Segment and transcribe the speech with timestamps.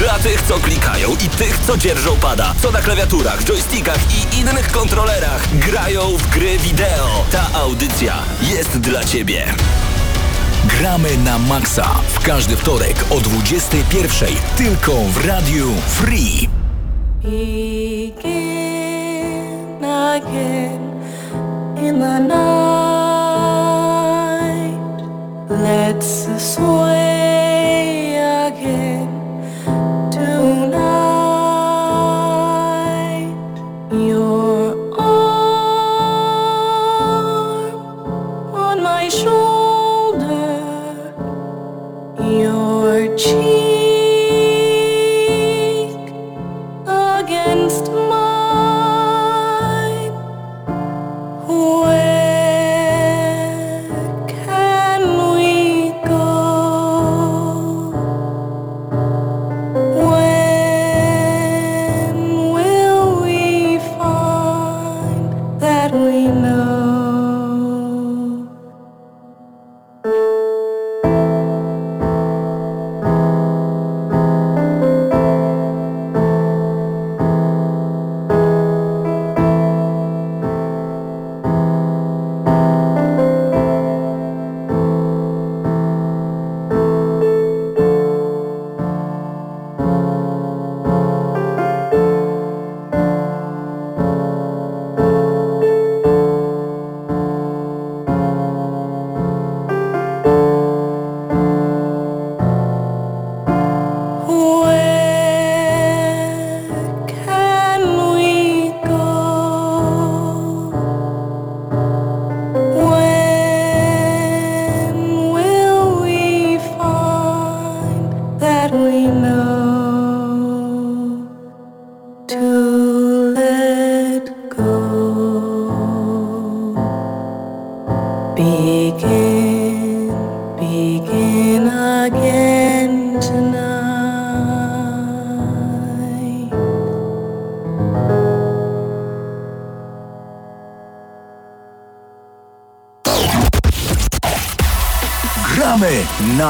[0.00, 4.72] Dla tych, co klikają i tych, co dzierżą pada, co na klawiaturach, joystickach i innych
[4.72, 7.24] kontrolerach grają w gry wideo.
[7.32, 9.44] Ta audycja jest dla Ciebie.
[10.64, 14.26] Gramy na maksa w każdy wtorek o 21.00
[14.56, 16.48] tylko w Radiu Free.
[17.22, 18.24] Begin
[19.84, 20.80] again
[21.76, 22.40] in the night.
[25.50, 28.89] Let's sway again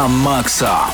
[0.01, 0.87] na maksa.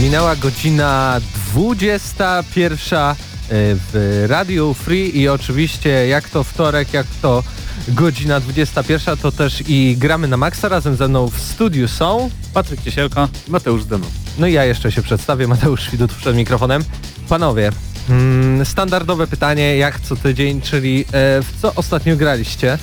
[0.00, 1.20] Minęła godzina
[1.52, 3.14] 21 e,
[3.48, 7.42] w Radiu Free i oczywiście jak to wtorek, jak to
[7.88, 10.68] godzina 21, to też i gramy na Maxa.
[10.68, 14.25] Razem ze mną w studiu są Patryk Ciesielka, Mateusz Demo.
[14.38, 16.84] No i ja jeszcze się przedstawię, Mateusz Świdut przed mikrofonem.
[17.28, 17.72] Panowie,
[18.10, 21.04] mm, standardowe pytanie jak co tydzień, czyli e,
[21.42, 22.78] w co ostatnio graliście?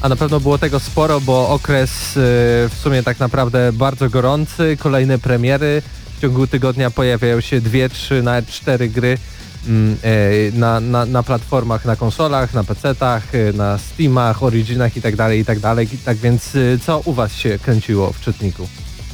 [0.00, 2.20] A na pewno było tego sporo, bo okres e,
[2.68, 5.82] w sumie tak naprawdę bardzo gorący, kolejne premiery.
[6.16, 9.18] W ciągu tygodnia pojawiają się dwie, trzy, nawet cztery gry
[9.66, 13.22] mm, e, na, na, na platformach, na konsolach, na PC-tach,
[13.54, 15.58] na Steamach, Originach i tak dalej, i tak.
[16.04, 16.50] Tak więc
[16.86, 18.68] co u was się kręciło w czytniku?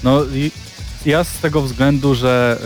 [0.05, 0.51] No i
[1.07, 2.59] ja z tego względu, że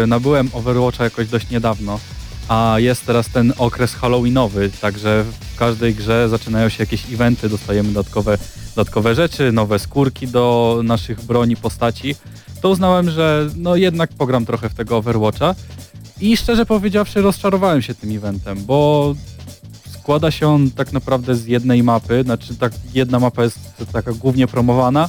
[0.00, 2.00] yy, nabyłem Overwatcha jakoś dość niedawno,
[2.48, 7.92] a jest teraz ten okres halloweenowy, także w każdej grze zaczynają się jakieś eventy, dostajemy
[7.92, 8.38] dodatkowe,
[8.76, 12.14] dodatkowe rzeczy, nowe skórki do naszych broni, postaci,
[12.60, 15.54] to uznałem, że no jednak pogram trochę w tego Overwatcha.
[16.20, 19.14] I szczerze powiedziawszy rozczarowałem się tym eventem, bo
[19.92, 23.58] składa się on tak naprawdę z jednej mapy, znaczy tak jedna mapa jest
[23.92, 25.08] taka głównie promowana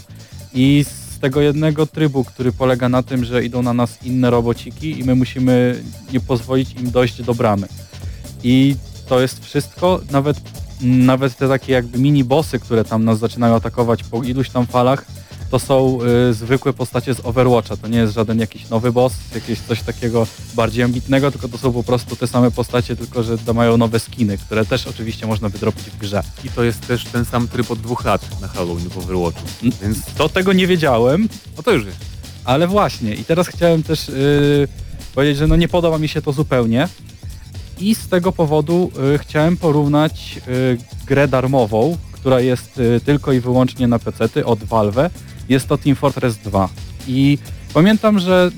[0.54, 5.00] i z tego jednego trybu, który polega na tym, że idą na nas inne robociki
[5.00, 5.84] i my musimy
[6.14, 7.68] nie pozwolić im dojść do bramy.
[8.44, 8.75] I
[9.08, 10.38] to jest wszystko, nawet,
[10.81, 15.06] nawet te takie jakby mini bossy, które tam nas zaczynają atakować po iluś tam falach,
[15.54, 17.78] to są y, zwykłe postacie z Overwatcha.
[17.78, 21.74] To nie jest żaden jakiś nowy boss, jakieś coś takiego bardziej ambitnego, tylko to są
[21.74, 25.84] po prostu te same postacie, tylko że mają nowe skiny, które też oczywiście można wydropić
[25.84, 26.24] w grze.
[26.44, 29.46] I to jest też ten sam tryb od dwóch lat na Halloween w Overwatchu.
[29.82, 31.98] Więc to tego nie wiedziałem, No to już jest.
[32.46, 34.68] ale właśnie i teraz chciałem też y,
[35.16, 36.88] powiedzieć, że no nie podoba mi się to zupełnie
[37.80, 43.40] i z tego powodu y, chciałem porównać y, grę darmową, która jest y, tylko i
[43.40, 45.10] wyłącznie na PC od Valve.
[45.54, 46.70] Jest to Team Fortress 2.
[47.08, 47.38] I
[47.74, 48.52] pamiętam, że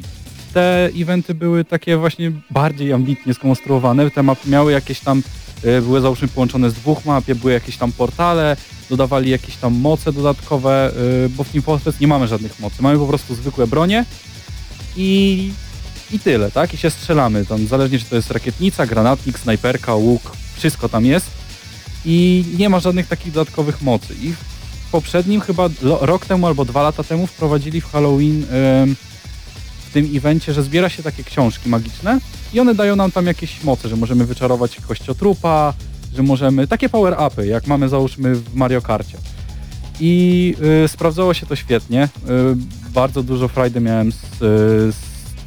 [0.53, 4.11] te eventy były takie właśnie bardziej ambitnie skonstruowane.
[4.11, 5.23] Te mapy miały jakieś tam,
[5.65, 8.57] y, były załóżmy połączone z dwóch map, były jakieś tam portale,
[8.89, 10.91] dodawali jakieś tam moce dodatkowe,
[11.25, 12.75] y, bo w Team Fortress nie mamy żadnych mocy.
[12.79, 14.05] Mamy po prostu zwykłe bronie
[14.97, 15.51] i,
[16.11, 16.73] i tyle, tak?
[16.73, 17.45] I się strzelamy.
[17.45, 21.27] Tam zależnie czy to jest rakietnica, granatnik, snajperka, łuk, wszystko tam jest.
[22.05, 24.13] I nie ma żadnych takich dodatkowych mocy.
[24.21, 24.33] I
[24.95, 28.45] poprzednim chyba rok temu albo dwa lata temu wprowadzili w Halloween
[29.87, 32.19] w tym evencie, że zbiera się takie książki magiczne
[32.53, 35.73] i one dają nam tam jakieś moce, że możemy wyczarować kościotrupa,
[36.15, 39.17] że możemy, takie power-upy, jak mamy załóżmy w Mario Karcie.
[39.99, 40.55] I
[40.85, 42.03] y, sprawdzało się to świetnie.
[42.03, 42.09] Y,
[42.93, 44.27] bardzo dużo frajdy miałem z, y,
[44.91, 44.95] z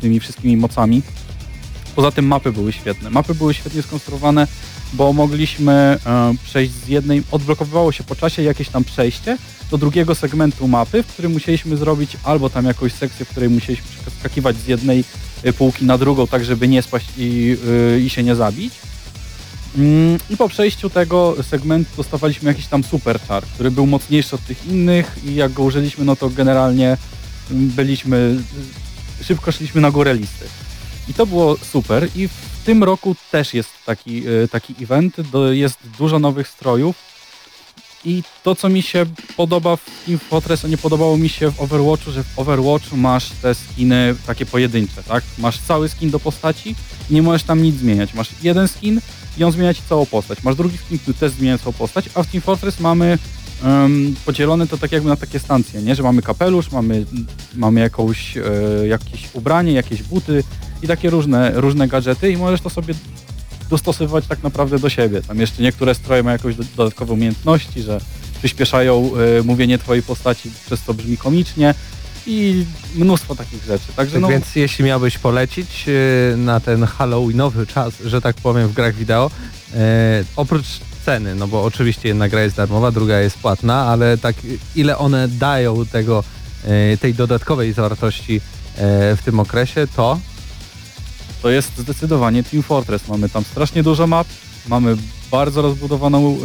[0.00, 1.02] tymi wszystkimi mocami.
[1.96, 3.10] Poza tym mapy były świetne.
[3.10, 4.46] Mapy były świetnie skonstruowane,
[4.92, 9.38] bo mogliśmy e, przejść z jednej, odblokowywało się po czasie jakieś tam przejście
[9.70, 13.86] do drugiego segmentu mapy, w którym musieliśmy zrobić albo tam jakąś sekcję, w której musieliśmy
[14.00, 15.04] przeskakiwać z jednej
[15.46, 17.56] y, półki na drugą, tak żeby nie spaść i,
[17.96, 18.74] y, i się nie zabić.
[19.78, 24.44] Mm, I po przejściu tego segmentu dostawaliśmy jakiś tam super czar, który był mocniejszy od
[24.44, 26.96] tych innych i jak go użyliśmy, no to generalnie
[27.50, 28.42] mm, byliśmy,
[29.22, 30.44] szybko szliśmy na górę listy.
[31.08, 35.16] I to było super i w tym roku też jest taki, y, taki event,
[35.52, 36.96] jest dużo nowych strojów
[38.04, 39.06] i to co mi się
[39.36, 43.30] podoba w Team Fortress, a nie podobało mi się w Overwatchu, że w Overwatchu masz
[43.30, 45.24] te skiny takie pojedyncze, tak?
[45.38, 46.74] Masz cały skin do postaci
[47.10, 48.14] i nie możesz tam nic zmieniać.
[48.14, 49.00] Masz jeden skin
[49.38, 50.42] i on zmienia ci całą postać.
[50.42, 53.18] Masz drugi skin, który też zmienia całą postać, a w Team Fortress mamy
[53.64, 55.94] um, podzielone to tak jakby na takie stancje, nie?
[55.94, 57.06] Że mamy kapelusz, mamy,
[57.54, 58.42] mamy jakąś, e,
[58.86, 60.44] jakieś ubranie, jakieś buty
[60.82, 62.94] i takie różne, różne gadżety i możesz to sobie
[63.70, 65.22] dostosowywać tak naprawdę do siebie.
[65.22, 68.00] Tam jeszcze niektóre stroje mają do- dodatkowe umiejętności, że
[68.38, 71.74] przyspieszają e, mówienie twojej postaci, przez co brzmi komicznie
[72.26, 72.64] i
[72.94, 73.84] mnóstwo takich rzeczy.
[73.96, 78.68] Także Tak no, więc jeśli miałbyś polecić e, na ten halloweenowy czas, że tak powiem,
[78.68, 79.30] w grach wideo,
[79.74, 80.66] e, oprócz
[81.04, 84.36] ceny, no bo oczywiście jedna gra jest darmowa, druga jest płatna, ale tak
[84.76, 86.24] ile one dają tego,
[86.64, 88.40] e, tej dodatkowej zawartości e,
[89.16, 90.18] w tym okresie, to
[91.42, 93.08] to jest zdecydowanie Team Fortress.
[93.08, 94.26] Mamy tam strasznie dużo map,
[94.68, 94.96] mamy
[95.30, 96.36] bardzo rozbudowaną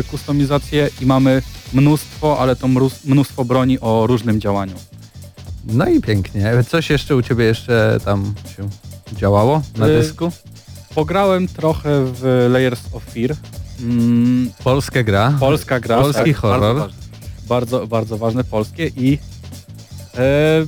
[0.00, 1.42] y, kustomizację i mamy
[1.72, 2.68] mnóstwo, ale to
[3.04, 4.74] mnóstwo broni o różnym działaniu.
[5.64, 6.52] no i pięknie.
[6.68, 8.68] Coś jeszcze u Ciebie jeszcze tam się
[9.16, 10.32] działało na Y, dysku?
[10.94, 13.36] Pograłem trochę w Layers of Fear.
[13.80, 15.36] Mm, Polska gra.
[15.40, 16.60] polska gra, Polski tak, horror.
[16.76, 16.98] Bardzo ważne.
[17.48, 19.18] bardzo, bardzo ważne, polskie i
[20.16, 20.66] e,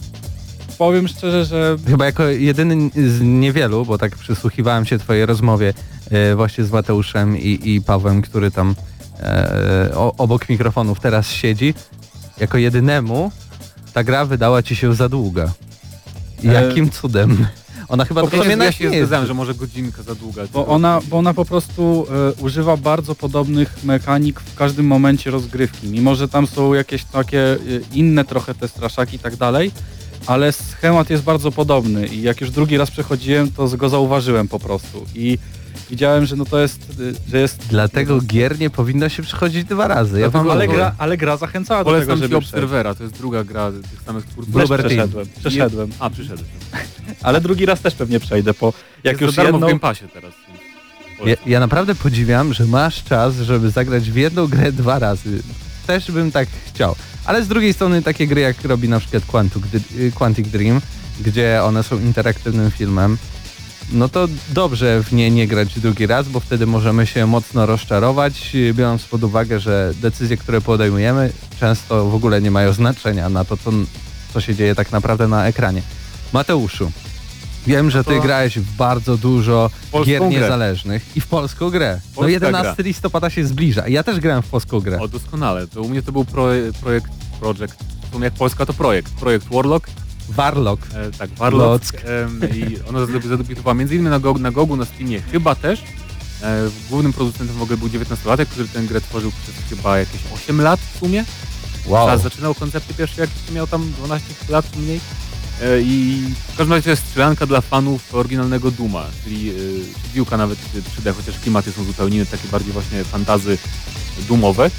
[0.80, 5.74] powiem szczerze, że Chyba jako jedyny z niewielu, bo tak przysłuchiwałem się twojej rozmowie
[6.10, 8.74] e, właśnie z Mateuszem i, i Pawłem, który tam
[9.20, 11.74] e, o, obok mikrofonów teraz siedzi.
[12.38, 13.32] Jako jedynemu
[13.92, 15.52] ta gra wydała ci się za długa.
[16.44, 17.46] E, Jakim cudem?
[17.88, 20.42] Ona chyba Po sumie ja się nie że może godzinka za długa.
[20.52, 22.06] Bo ona, bo ona po prostu
[22.38, 25.88] e, używa bardzo podobnych mechanik w każdym momencie rozgrywki.
[25.88, 27.58] Mimo, że tam są jakieś takie e,
[27.92, 29.72] inne trochę te straszaki i tak dalej,
[30.26, 34.48] ale schemat jest bardzo podobny i jak już drugi raz przechodziłem, to z- go zauważyłem
[34.48, 35.38] po prostu i
[35.90, 36.80] widziałem, że no to jest,
[37.28, 37.66] e, że jest...
[37.68, 40.20] Dlatego gier nie powinno się przychodzić dwa razy.
[40.20, 42.36] Ja ale, gra, ale gra zachęcała do tego, żeby.
[42.36, 44.54] Obserwera, to jest druga gra tych samych twórców.
[44.54, 45.90] Też przeszedłem, przeszedłem.
[45.98, 46.48] A, przyszedłem.
[47.22, 48.72] Ale drugi raz też pewnie przejdę, bo
[49.04, 49.66] jak jest już darmo jedną...
[49.66, 50.32] w Game Passie teraz.
[51.26, 55.42] Ja, ja naprawdę podziwiam, że masz czas, żeby zagrać w jedną grę dwa razy.
[55.86, 56.96] Też bym tak chciał.
[57.24, 59.62] Ale z drugiej strony takie gry, jak robi na przykład Quantic,
[59.96, 60.80] y, Quantic Dream,
[61.20, 63.18] gdzie one są interaktywnym filmem,
[63.92, 68.54] no to dobrze w nie nie grać drugi raz, bo wtedy możemy się mocno rozczarować,
[68.54, 73.44] y, biorąc pod uwagę, że decyzje, które podejmujemy, często w ogóle nie mają znaczenia na
[73.44, 73.70] to, co,
[74.32, 75.82] co się dzieje tak naprawdę na ekranie.
[76.32, 76.92] Mateuszu,
[77.66, 80.28] wiem, że ty to- grałeś w bardzo dużo Polską gier grę.
[80.30, 82.00] niezależnych i w polską grę.
[82.04, 82.84] No Polska 11 gra.
[82.84, 83.88] listopada się zbliża.
[83.88, 85.00] Ja też grałem w polską grę.
[85.00, 85.66] O, doskonale.
[85.66, 87.10] To u mnie to był proje, projekt,
[88.08, 89.12] w sumie jak Polska to projekt.
[89.12, 89.86] Projekt Warlock,
[90.28, 90.82] Warlock.
[90.94, 91.92] e, tak, Warlock.
[91.94, 92.04] Lock.
[92.04, 95.82] em, I zade- zadebiutowała między innymi na, Go, na Gogu, na Steamie chyba też.
[96.42, 100.60] E, głównym producentem w ogóle był 19-latek, który tę grę tworzył przez chyba jakieś 8
[100.60, 101.24] lat w sumie.
[101.86, 102.06] Wow.
[102.08, 105.00] Czas zaczynał koncepty pierwsze, jak miał tam 12 lat mniej.
[105.62, 109.52] E, I w każdym razie to jest strzelanka dla fanów oryginalnego Duma, czyli e,
[110.14, 113.58] piłka nawet 3D, chociaż klimaty są zupełnie inne, takie bardziej właśnie fantazy
[114.28, 114.70] dumowe.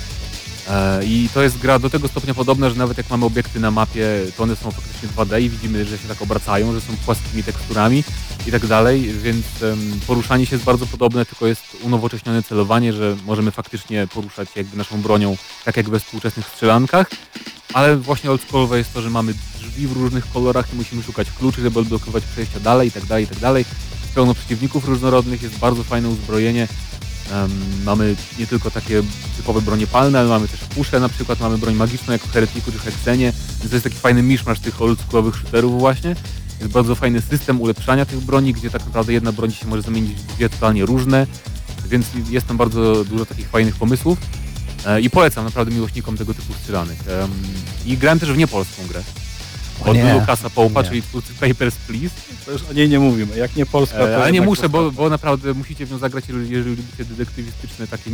[0.69, 3.71] E, I to jest gra do tego stopnia podobna, że nawet jak mamy obiekty na
[3.71, 4.07] mapie,
[4.37, 8.03] to one są faktycznie 2D i widzimy, że się tak obracają, że są płaskimi teksturami.
[8.47, 9.45] i tak dalej, więc
[10.07, 15.01] poruszanie się jest bardzo podobne, tylko jest unowocześnione celowanie, że możemy faktycznie poruszać jakby naszą
[15.01, 17.07] bronią, tak jak we współczesnych strzelankach,
[17.73, 21.61] ale właśnie oldschoolowe jest to, że mamy drzwi w różnych kolorach i musimy szukać kluczy,
[21.61, 23.65] żeby odblokować przejścia dalej i tak dalej, i tak dalej.
[24.15, 26.67] Pełno przeciwników różnorodnych, jest bardzo fajne uzbrojenie.
[27.31, 27.51] Em,
[27.85, 29.03] mamy nie tylko takie
[29.37, 32.71] typowe bronie palne, ale mamy też pusze na przykład, mamy broń magiczną jak w Heretniku
[32.71, 36.15] czy Hexenie, więc to jest taki fajny miszmasz tych oldschoolowych shooterów właśnie.
[36.59, 40.11] Jest bardzo fajny system ulepszania tych broni, gdzie tak naprawdę jedna broń się może zamienić
[40.11, 41.27] w dwie totalnie różne,
[41.85, 44.17] więc jest tam bardzo dużo takich fajnych pomysłów.
[44.85, 46.97] E, I polecam naprawdę miłośnikom tego typu strzelanek.
[47.07, 47.31] Em,
[47.85, 49.01] I grałem też w niepolską grę.
[49.85, 50.13] Od nie.
[50.13, 52.15] Lukasa Połpa, czyli twórcy Papers, Please.
[52.45, 53.37] To już o niej nie mówimy.
[53.37, 56.25] Jak nie Polska, to E, ale nie muszę, bo, bo naprawdę musicie w nią zagrać,
[56.29, 58.11] jeżeli, lubicie detektywistyczne, takie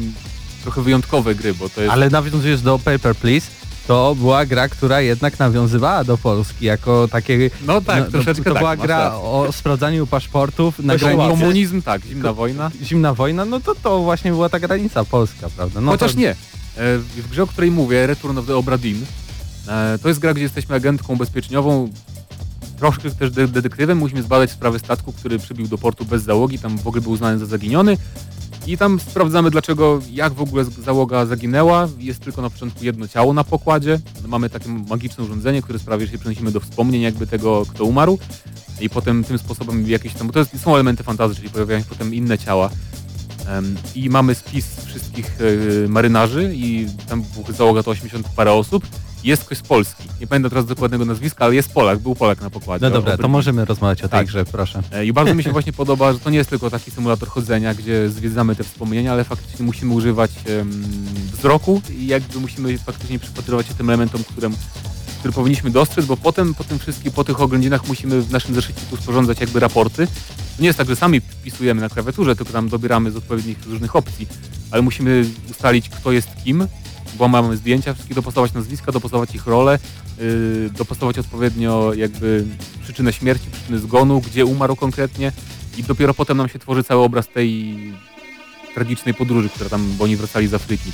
[0.63, 1.93] trochę wyjątkowe gry, bo to jest...
[1.93, 3.47] Ale nawiązując do Paper Please,
[3.87, 7.49] to była gra, która jednak nawiązywała do Polski jako takie...
[7.65, 11.29] No tak, troszeczkę To tak, była gra o sprawdzaniu paszportów na granicy.
[11.29, 12.71] komunizm, tak, zimna wojna.
[12.83, 15.81] Zimna wojna, no to to właśnie była ta granica polska, prawda?
[15.81, 16.35] No Chociaż to, nie.
[16.77, 19.05] E, W grze, o której mówię, Return of the Obra Dinn,
[19.67, 21.89] e, to jest gra, gdzie jesteśmy agentką ubezpieczeniową,
[22.77, 23.97] troszkę też de- detektywem.
[23.97, 27.39] Musimy zbadać sprawę statku, który przybił do portu bez załogi, tam w ogóle był uznany
[27.39, 27.97] za zaginiony.
[28.67, 31.87] I tam sprawdzamy, dlaczego, jak w ogóle załoga zaginęła.
[31.99, 33.99] Jest tylko na początku jedno ciało na pokładzie.
[34.27, 38.19] Mamy takie magiczne urządzenie, które sprawia, że się przenosimy do wspomnień jakby tego, kto umarł.
[38.81, 41.85] I potem tym sposobem jakieś tam, bo to jest, są elementy fantazji, czyli pojawiają się
[41.89, 42.69] potem inne ciała.
[43.95, 45.37] I mamy spis wszystkich
[45.85, 48.87] e, marynarzy i tam załoga to 80 parę osób.
[49.23, 50.03] Jest ktoś z Polski.
[50.21, 52.85] Nie pamiętam teraz dokładnego nazwiska, ale jest Polak, był Polak na pokładzie.
[52.85, 54.27] No dobra, to możemy rozmawiać o tej Tak.
[54.27, 54.81] grze, proszę.
[54.91, 57.73] E, I bardzo mi się właśnie podoba, że to nie jest tylko taki symulator chodzenia,
[57.73, 60.31] gdzie zwiedzamy te wspomnienia, ale faktycznie musimy używać
[61.33, 64.49] wzroku i jakby musimy faktycznie przypatrywać się tym elementom, które,
[65.19, 68.97] które powinniśmy dostrzec, bo potem po tym wszystkim, po tych oględzinach musimy w naszym zeszyciku
[68.97, 70.07] sporządzać jakby raporty.
[70.07, 73.95] To nie jest tak, że sami wpisujemy na klawiaturze, tylko tam dobieramy z odpowiednich różnych
[73.95, 74.27] opcji,
[74.71, 76.67] ale musimy ustalić, kto jest kim,
[77.17, 79.79] bo mamy zdjęcia, wszystkie dopasować nazwiska, dopasować ich rolę,
[80.17, 82.45] yy, dopasować odpowiednio jakby
[82.83, 85.31] przyczynę śmierci, przyczynę zgonu, gdzie umarł konkretnie
[85.77, 87.77] i dopiero potem nam się tworzy cały obraz tej
[88.75, 90.91] tragicznej podróży, która tam, bo oni wracali z Afryki.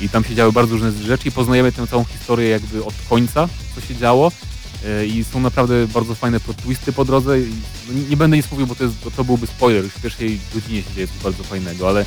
[0.00, 3.48] I tam się działy bardzo różne rzeczy i poznajemy tę całą historię jakby od końca,
[3.74, 4.32] co się działo.
[4.84, 7.40] Yy, I są naprawdę bardzo fajne plot twisty po drodze.
[7.40, 7.52] I
[7.88, 9.84] no, nie będę nic mówił, bo to, jest, to byłby spoiler.
[9.84, 12.04] Już w pierwszej godzinie się dzieje coś bardzo fajnego, ale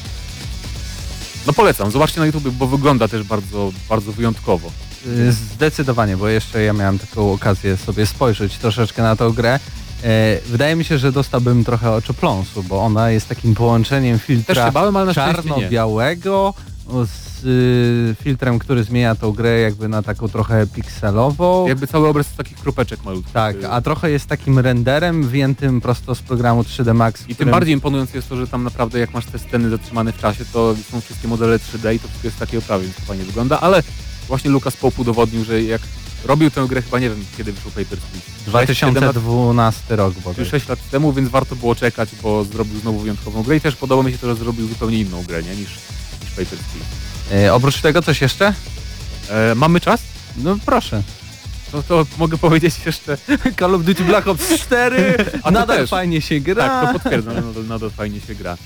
[1.48, 1.91] no polecam.
[1.91, 4.71] Zobaczcie na YouTube, bo wygląda też bardzo, bardzo wyjątkowo.
[5.07, 9.60] Y, Zdecydowanie, bo jeszcze ja miałem taką okazję sobie spojrzeć troszeczkę na tą grę.
[10.03, 15.13] E, Wydaje mi się, że dostałbym trochę oczopląsu, bo ona jest takim połączeniem filtra bałem,
[15.13, 16.53] czarno-białego
[16.88, 21.67] z y, filtrem, który zmienia tą grę jakby na taką trochę pikselową.
[21.67, 23.33] Jakby cały obraz z takich kropeczek malutkich.
[23.33, 27.21] Tak, a trochę jest takim renderem wyjętym prosto z programu 3D Max.
[27.21, 30.12] I tym którym- bardziej imponujące jest to, że tam naprawdę jak masz te sceny zatrzymane
[30.13, 33.01] w czasie, to są wszystkie modele 3D i to wszystko jest takie oprawie, więc to
[33.01, 33.83] fajnie wygląda, ale
[34.27, 35.81] właśnie Lucas Pope udowodnił, że jak
[36.25, 38.41] robił tę grę chyba nie wiem kiedy wyszł Papers, Please.
[38.45, 40.45] 2012 rok czy bodaj.
[40.45, 44.03] 6 lat temu, więc warto było czekać, bo zrobił znowu wyjątkową grę i też podoba
[44.03, 45.69] mi się to, że zrobił zupełnie inną grę, nie, niż,
[46.21, 47.00] niż Papers, Please.
[47.31, 48.53] E, oprócz tego coś jeszcze?
[49.29, 50.01] E, mamy czas?
[50.38, 51.03] No proszę.
[51.73, 53.17] No to mogę powiedzieć jeszcze,
[53.59, 55.89] Call of Duty Black Ops 4 A nadal też.
[55.89, 56.69] fajnie się gra.
[56.69, 58.57] Tak, to potwierdzam, nadal, nadal fajnie się gra.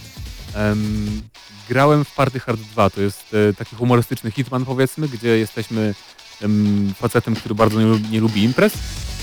[0.56, 1.22] Em,
[1.70, 5.96] grałem w Party Hard 2, to jest e, taki humorystyczny hitman powiedzmy, gdzie jesteśmy
[6.42, 8.74] em, facetem, który bardzo nie, nie lubi imprez,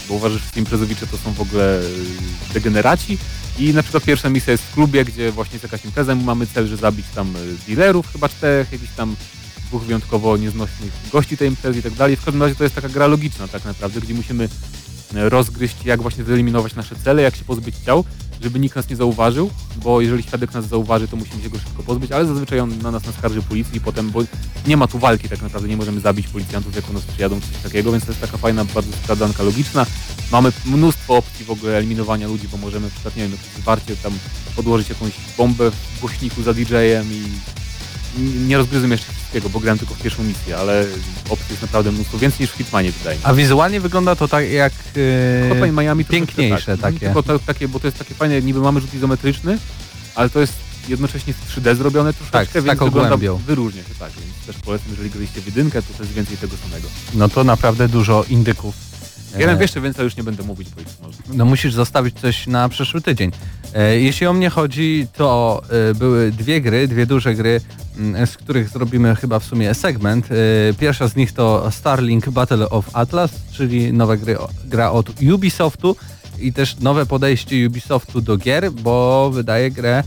[0.09, 1.83] bo uważa, że imprezowicze to są w ogóle e,
[2.55, 3.19] degeneraci
[3.59, 6.77] i na przykład pierwsza misja jest w klubie, gdzie właśnie impreza, my mamy cel, że
[6.77, 9.17] zabić tam e, dealerów, chyba czterech, jakichś tam
[9.67, 12.17] dwóch wyjątkowo nieznośnych gości tej imprezy i tak dalej.
[12.17, 14.49] W każdym razie to jest taka gra logiczna tak naprawdę, gdzie musimy
[15.15, 18.05] e, rozgryźć, jak właśnie wyeliminować nasze cele, jak się pozbyć ciał,
[18.43, 21.83] żeby nikt nas nie zauważył, bo jeżeli świadek nas zauważy, to musimy się go szybko
[21.83, 24.21] pozbyć, ale zazwyczaj on na nas naskarży policji potem, bo
[24.67, 27.63] nie ma tu walki tak naprawdę, nie możemy zabić policjantów, jak u nas przyjadą, coś
[27.63, 29.87] takiego, więc to jest taka fajna, bardzo skradanka logiczna.
[30.33, 34.13] Mamy mnóstwo opcji w ogóle eliminowania ludzi, bo możemy na przykład, nie wiem, zwarcie tam
[34.57, 37.23] podłożyć jakąś bombę w głośniku za DJ-em i
[38.19, 40.85] nie rozgryzłem jeszcze wszystkiego, bo grałem tylko w pierwszą misję, ale
[41.31, 43.29] opcji jest naprawdę mnóstwo, więcej niż w Hitmanie wydaje mi się.
[43.29, 44.73] A wizualnie wygląda to tak jak...
[45.45, 46.81] e, Hotline Miami piękniejsze tak.
[46.81, 46.99] takie.
[47.07, 49.59] Tylko to, takie, bo to jest takie fajne, niby mamy rzut izometryczny,
[50.15, 50.53] ale to jest
[50.89, 53.37] jednocześnie w 3D zrobione troszeczkę, Tak, więc taką wygląda, głębią.
[53.47, 56.89] wyróżnia się tak, więc też polecam, jeżeli graliście w jedynkę, to jest więcej tego samego.
[57.15, 58.75] No to naprawdę dużo indyków.
[59.39, 61.19] Ja wiem jeszcze więcej, już nie będę mówić, bo już może.
[61.35, 63.31] No musisz zostawić coś na przyszły tydzień.
[63.75, 67.61] E, jeśli o mnie chodzi, to e, były dwie gry, dwie duże gry,
[67.99, 70.29] m, z których zrobimy chyba w sumie segment.
[70.31, 75.97] E, pierwsza z nich to Starlink Battle of Atlas, czyli nowa gry, gra od Ubisoftu
[76.39, 80.03] i też nowe podejście Ubisoftu do gier, bo wydaje grę,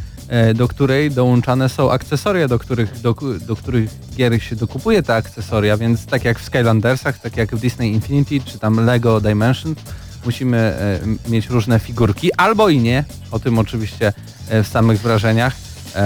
[0.56, 3.16] do której dołączane są akcesoria, do których, do,
[3.48, 7.60] do których gier się dokupuje te akcesoria, więc tak jak w Skylandersach, tak jak w
[7.60, 9.78] Disney Infinity, czy tam Lego Dimensions,
[10.26, 14.14] musimy e, mieć różne figurki, albo i nie, o tym oczywiście
[14.50, 15.56] e, w samych wrażeniach
[15.96, 16.00] e,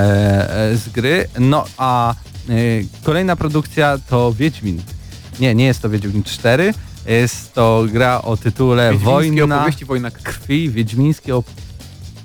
[0.71, 1.27] e, z gry.
[1.39, 2.53] No a e,
[3.03, 4.81] kolejna produkcja to Wiedźmin.
[5.39, 6.73] Nie, nie jest to Wiedźmin 4,
[7.05, 10.23] jest to gra o tytule Wojna opowieści, wojna krwi.
[10.23, 11.45] krwi, wiedźmińskie, op...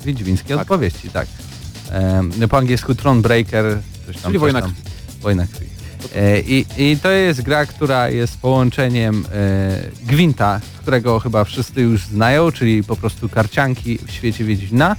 [0.04, 0.62] wiedźmińskie Tak.
[0.62, 1.26] opowieści, tak.
[1.94, 4.22] Em, po angielsku Thronebreaker, coś tam.
[4.22, 4.70] Czyli coś Wojna tam.
[4.70, 4.82] krwi.
[5.20, 5.66] Wojna krwi.
[6.14, 12.06] E, i, I to jest gra, która jest połączeniem e, Gwinta, którego chyba wszyscy już
[12.06, 14.96] znają, czyli po prostu karcianki w świecie Wiedźmina.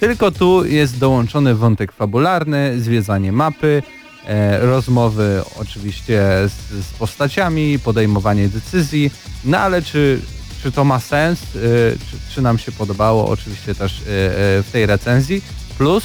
[0.00, 3.82] Tylko tu jest dołączony wątek fabularny, zwiedzanie mapy,
[4.26, 9.10] e, rozmowy oczywiście z, z postaciami, podejmowanie decyzji.
[9.44, 10.20] No ale czy,
[10.62, 11.98] czy to ma sens, czy,
[12.34, 15.42] czy nam się podobało, oczywiście też w tej recenzji.
[15.78, 16.04] Plus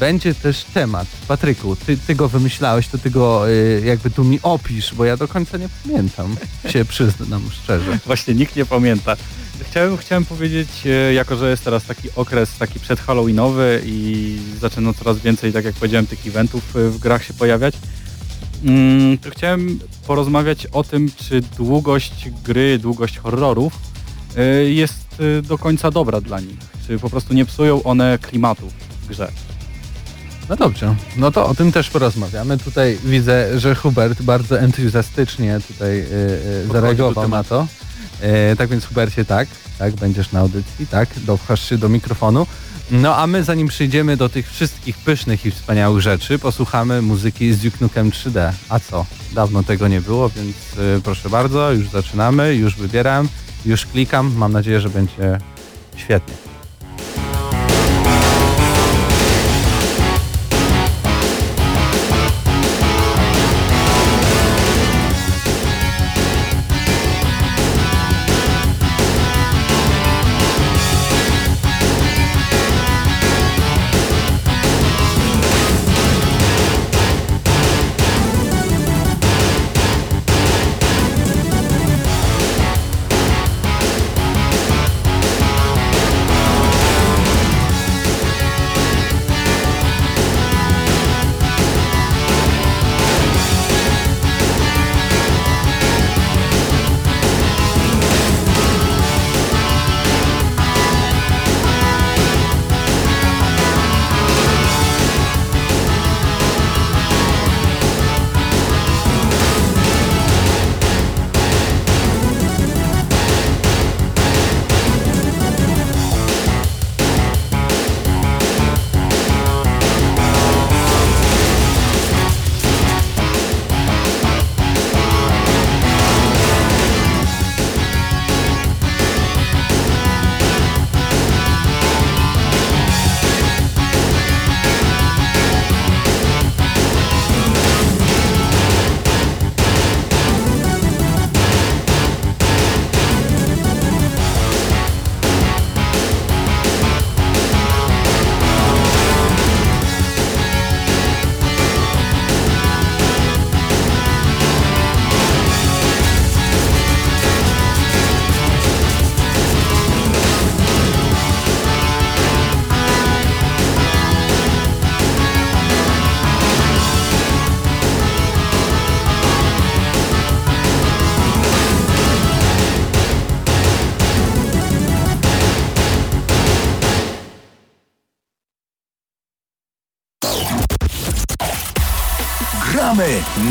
[0.00, 1.08] będzie też temat.
[1.28, 5.16] Patryku, ty, ty go wymyślałeś, to ty go e, jakby tu mi opisz, bo ja
[5.16, 6.36] do końca nie pamiętam,
[6.68, 7.98] się przyznam szczerze.
[8.06, 9.16] Właśnie nikt nie pamięta.
[9.70, 15.18] Chciałem, chciałem powiedzieć, e, jako że jest teraz taki okres taki przedhalloweenowy i zaczyna coraz
[15.18, 17.74] więcej, tak jak powiedziałem, tych eventów e, w grach się pojawiać,
[18.64, 23.72] mm, to chciałem porozmawiać o tym, czy długość gry, długość horrorów
[24.36, 26.58] e, jest e, do końca dobra dla nich.
[26.86, 28.68] Czy po prostu nie psują one klimatu
[29.08, 29.32] grze.
[30.48, 32.58] No dobrze, no to o tym też porozmawiamy.
[32.58, 37.66] Tutaj widzę, że Hubert bardzo entuzjastycznie tutaj e, zareagował na to.
[38.20, 39.48] E, tak więc Hubercie, tak,
[39.78, 42.46] tak, będziesz na audycji, tak, dopchasz się do mikrofonu.
[42.90, 47.58] No a my zanim przejdziemy do tych wszystkich pysznych i wspaniałych rzeczy, posłuchamy muzyki z
[47.58, 48.52] Duke Nukem 3D.
[48.68, 49.06] A co?
[49.32, 50.56] Dawno tego nie było, więc
[50.96, 53.28] e, proszę bardzo, już zaczynamy, już wybieram,
[53.66, 54.32] już klikam.
[54.36, 55.38] Mam nadzieję, że będzie
[55.96, 56.34] świetnie.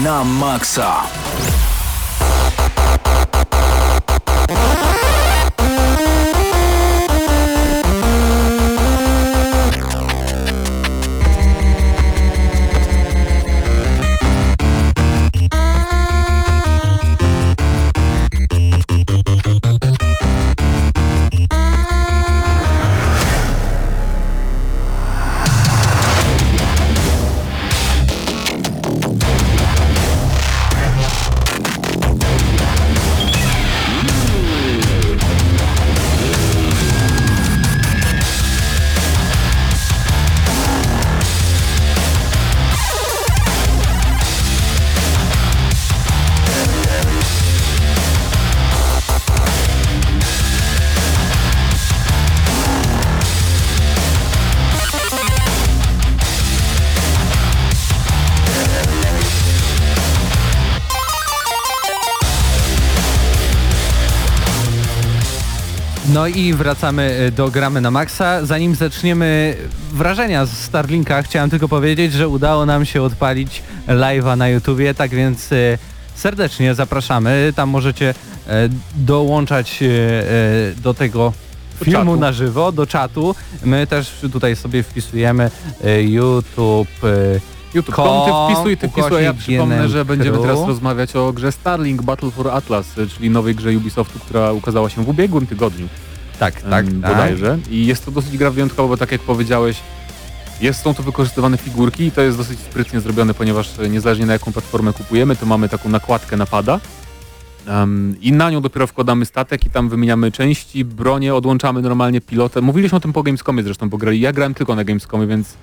[0.08, 1.17] Na maksa.
[66.28, 68.46] No i wracamy y, do Gramy na Maxa.
[68.46, 69.56] Zanim zaczniemy
[69.94, 75.12] wrażenia z Starlinka, chciałem tylko powiedzieć, że udało nam się odpalić live'a na YouTubie, tak
[75.12, 75.78] więc y,
[76.16, 77.54] serdecznie zapraszamy.
[77.56, 78.14] Tam możecie
[78.48, 81.34] e, dołączać e, e, do tego
[81.80, 82.20] Do filmu czatu.
[82.20, 83.36] na żywo, do czatu.
[83.66, 85.52] My też tutaj sobie wpisujemy
[85.84, 87.04] e, YouTube.
[87.04, 87.40] e,
[87.74, 87.96] YouTube.
[87.96, 92.32] Tom, ty wpisuj, ty wpisuj, ja przypomnę, że będziemy teraz rozmawiać o grze Starlink Battle
[92.32, 95.88] for Atlas, czyli nowej grze Ubisoftu, która ukazała się w ubiegłym tygodniu.
[96.40, 96.86] Tak, tak, tak.
[96.86, 97.60] bodajże.
[97.70, 99.78] I jest to dosyć gra wyjątkowa, bo tak jak powiedziałeś,
[100.62, 104.34] jest, są tu wykorzystywane figurki i to jest dosyć sprytnie zrobione, ponieważ e, niezależnie na
[104.34, 106.80] jaką platformę kupujemy, to mamy taką nakładkę napada.
[107.68, 112.62] Um, I na nią dopiero wkładamy statek i tam wymieniamy części, bronię, odłączamy normalnie pilotę.
[112.62, 114.20] Mówiliśmy o tym po Gamescomie zresztą, bo grali.
[114.20, 115.54] Ja grałem tylko na Gamescomie, więc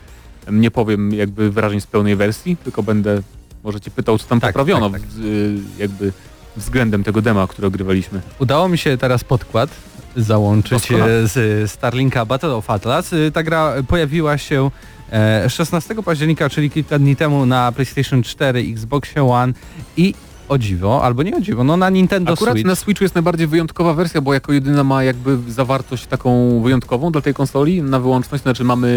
[0.52, 3.22] nie powiem jakby wyrażeń z pełnej wersji, tylko będę
[3.64, 5.10] może cię pytał, co tam Tak, poprawiono tak, tak.
[5.10, 6.12] W, y, jakby
[6.56, 8.20] względem tego dema, które ogrywaliśmy.
[8.38, 9.70] Udało mi się teraz podkład
[10.16, 10.96] załączyć e,
[11.29, 13.12] z Starlinka Battle of Atlas.
[13.12, 14.70] E, Ta gra pojawiła się
[15.12, 19.53] e, 16 października, czyli kilka dni temu na PlayStation 4, Xbox One
[19.96, 20.14] i
[20.48, 22.66] o dziwo, albo nie o dziwo, no na Nintendo Akurat Switch.
[22.66, 27.20] na Switchu jest najbardziej wyjątkowa wersja, bo jako jedyna ma jakby zawartość taką wyjątkową dla
[27.20, 28.88] tej konsoli na wyłączność, znaczy mamy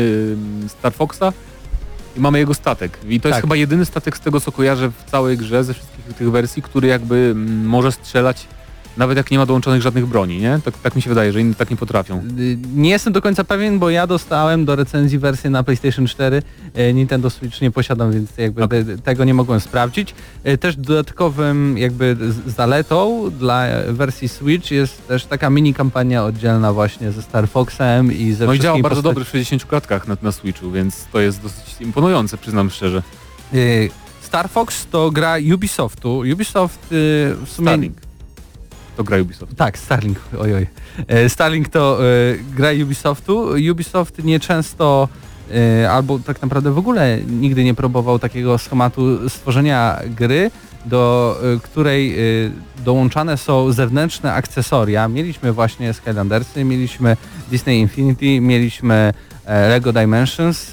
[0.61, 1.23] ym, Star Foxa
[2.17, 2.97] i mamy jego statek.
[3.09, 3.41] I to jest Tak.
[3.43, 6.87] chyba jedyny statek z tego co kojarzę w całej grze ze wszystkich tych wersji, który
[6.87, 8.47] jakby mm, może strzelać
[8.97, 10.59] nawet jak nie ma dołączonych żadnych broni, nie?
[10.65, 12.23] Tak, tak mi się wydaje, że inni tak nie potrafią.
[12.39, 16.41] Y, Nie jestem do końca pewien, bo ja dostałem do recenzji wersję na PlayStation 4.
[16.73, 20.15] e, Nintendo Switch nie posiadam, więc jakby te- tego nie mogłem sprawdzić.
[20.43, 27.11] E, Też dodatkowym jakby zaletą dla wersji Switch jest też taka mini kampania oddzielna właśnie
[27.11, 30.17] ze Star Foxem i ze No i działa bardzo postaci- dobrze w 60 klatkach na,
[30.21, 33.03] na Switchu, więc to jest dosyć imponujące, przyznam szczerze.
[33.53, 33.89] Y,
[34.21, 36.17] Star Fox to gra Ubisoftu.
[36.33, 36.85] Ubisoft y,
[37.45, 37.67] w sumie...
[37.67, 38.06] Starlink.
[38.97, 39.55] To gra Ubisoft.
[39.55, 40.67] Tak, Starlink, ojoj.
[41.07, 42.05] E, Starlink to e,
[42.55, 43.49] gra Ubisoftu.
[43.71, 45.09] Ubisoft nieczęsto
[45.51, 50.51] e, albo tak naprawdę w ogóle nigdy nie próbował takiego schematu stworzenia gry,
[50.85, 52.15] do której
[52.85, 55.07] dołączane są zewnętrzne akcesoria.
[55.07, 57.17] Mieliśmy właśnie Skylandersy, mieliśmy
[57.51, 59.13] Disney Infinity, mieliśmy
[59.69, 60.71] Lego Dimensions,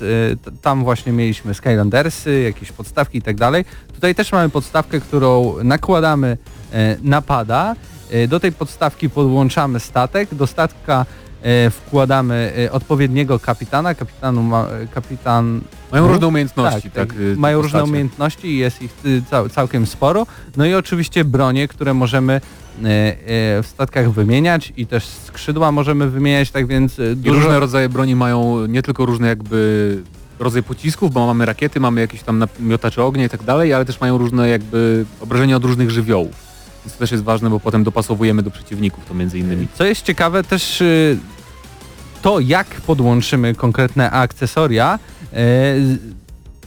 [0.63, 3.65] tam właśnie mieliśmy Skylandersy, jakieś podstawki i tak dalej.
[3.95, 6.37] Tutaj też mamy podstawkę, którą nakładamy
[6.73, 7.77] e, na pada.
[8.11, 11.07] E, Do tej podstawki podłączamy statek, do statka
[11.43, 15.61] e, wkładamy odpowiedniego kapitana, kapitanu ma, kapitan
[15.93, 17.21] Mają różne umiejętności, tak, tak?
[17.21, 17.91] y, te mają różne postacie.
[17.91, 20.27] umiejętności i jest ich y, cał, całkiem sporo.
[20.57, 22.41] No i oczywiście bronie, które możemy
[23.63, 27.41] w statkach wymieniać i też skrzydła możemy wymieniać, tak więc e, I dużo...
[27.41, 30.03] różne rodzaje broni mają nie tylko różne jakby
[30.39, 34.01] rodzaj pocisków, bo mamy rakiety, mamy jakieś tam miotacze ognia i tak dalej, ale też
[34.01, 36.33] mają różne jakby obrażenia od różnych żywiołów.
[36.85, 39.69] Więc to też jest ważne, bo potem dopasowujemy do przeciwników to między innymi.
[39.75, 41.19] Co jest ciekawe też y,
[42.23, 44.99] to jak podłączymy konkretne akcesoria
[45.33, 45.99] z-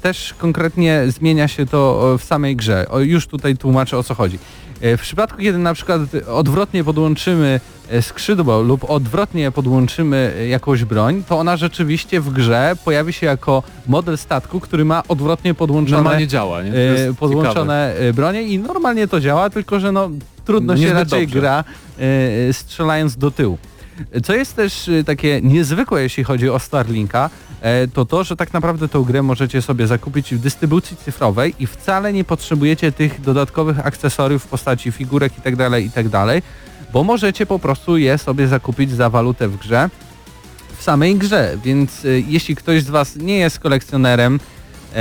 [0.02, 2.86] też konkretnie zmienia się to w samej grze.
[3.00, 4.40] Już tutaj tłumaczę o co chodzi.
[4.82, 7.60] E, W przypadku, kiedy na przykład odwrotnie podłączymy
[7.90, 13.26] e, skrzydło lub odwrotnie podłączymy e, jakąś broń, to ona rzeczywiście w grze pojawi się
[13.26, 16.72] jako model statku, który ma odwrotnie podłączone Normalnie działa, nie?
[16.72, 17.14] Ciekawe.
[17.20, 20.10] podłączone bronie i normalnie to działa, tylko że no
[20.46, 21.40] trudno No się raczej dobrze.
[21.40, 21.64] gra
[22.52, 23.58] strzelając do tyłu.
[24.24, 27.30] Co jest też e, takie niezwykłe, jeśli chodzi o Starlinka,
[27.62, 31.68] e, to to, że tak naprawdę tą grę możecie sobie zakupić w dystrybucji cyfrowej i
[31.68, 36.42] wcale nie potrzebujecie tych dodatkowych akcesoriów w postaci figurek itd., itd.,
[36.94, 39.90] bo możecie po prostu je sobie zakupić za walutę w grze
[40.78, 44.40] w samej grze, więc e, jeśli ktoś z Was nie jest kolekcjonerem
[44.94, 44.98] e,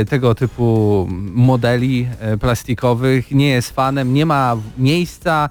[0.00, 5.48] e, tego typu modeli e, plastikowych, nie jest fanem, nie ma miejsca,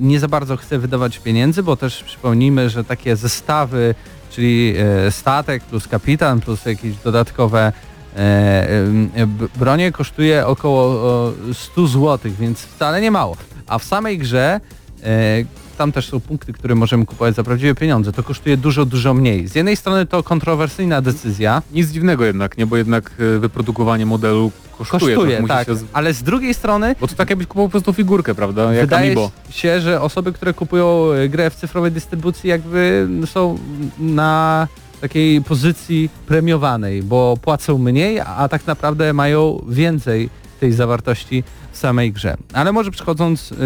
[0.00, 3.94] nie za bardzo chce wydawać pieniędzy, bo też przypomnijmy, że takie zestawy,
[4.30, 4.74] czyli
[5.06, 7.72] e, statek plus kapitan plus jakieś dodatkowe
[8.16, 9.26] e, e,
[9.58, 13.36] bronie kosztuje około o, 100 zł, więc wcale nie mało.
[13.66, 14.60] A w samej grze
[15.02, 15.44] e,
[15.80, 18.12] tam też są punkty, które możemy kupować za prawdziwe pieniądze.
[18.12, 19.48] To kosztuje dużo, dużo mniej.
[19.48, 22.66] Z jednej strony to kontrowersyjna decyzja, Nic dziwnego jednak, nie?
[22.66, 25.16] Bo jednak e, wyprodukowanie modelu kosztuje.
[25.16, 25.84] kosztuje, tak, się z...
[25.92, 28.74] ale z drugiej strony Bo to tak jakbyś kupował po prostu figurkę, prawda?
[28.74, 29.30] Jak wydaje Amiibo.
[29.50, 33.58] się, że osoby, które kupują e, grę w cyfrowej dystrybucji jakby są
[33.98, 34.68] na
[35.00, 42.12] takiej pozycji premiowanej, bo płacą mniej, a tak naprawdę mają więcej tej zawartości w samej
[42.12, 42.36] grze.
[42.52, 43.56] Ale może przechodząc y,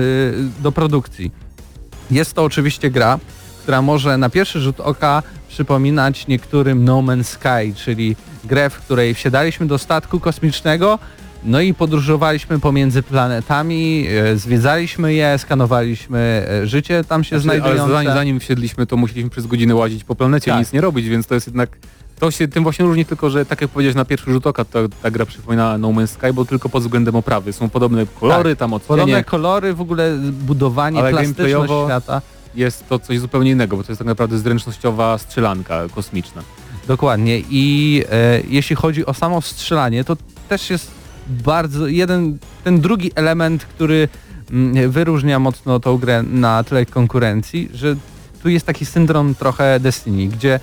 [0.62, 1.43] do produkcji.
[2.10, 3.18] Jest to oczywiście gra,
[3.62, 9.14] która może na pierwszy rzut oka przypominać niektórym No Man's Sky, czyli grę, w której
[9.14, 10.98] wsiadaliśmy do statku kosmicznego,
[11.46, 17.62] No i podróżowaliśmy pomiędzy planetami, e, zwiedzaliśmy je, skanowaliśmy e, życie tam się Znaczy, ale
[17.62, 17.92] znajdujące.
[17.94, 20.56] zanim, zanim wsiedliśmy, to musieliśmy przez godzinę łazić po planecie Tak.
[20.56, 21.70] i nic nie robić, więc to jest jednak...
[22.24, 24.78] To się tym właśnie różni tylko, że tak jak powiedziałeś na pierwszy rzut oka, to
[25.02, 27.52] ta gra przypomina No Man's Sky, bo tylko pod względem oprawy.
[27.52, 29.24] Są podobne kolory, tam Podobne odcienie.
[29.24, 32.22] kolory, w ogóle budowanie, Ale plastyczność świata.
[32.54, 36.42] Jest to coś zupełnie innego, bo to jest tak naprawdę zręcznościowa strzelanka kosmiczna.
[36.86, 37.42] Dokładnie.
[37.50, 40.16] I e, jeśli chodzi o samo strzelanie, to
[40.48, 40.90] też jest
[41.28, 44.08] bardzo jeden, ten drugi element, który
[44.50, 47.96] mm, wyróżnia mocno tą grę na tle konkurencji, że
[48.42, 50.60] tu jest taki syndrom trochę Destiny, gdzie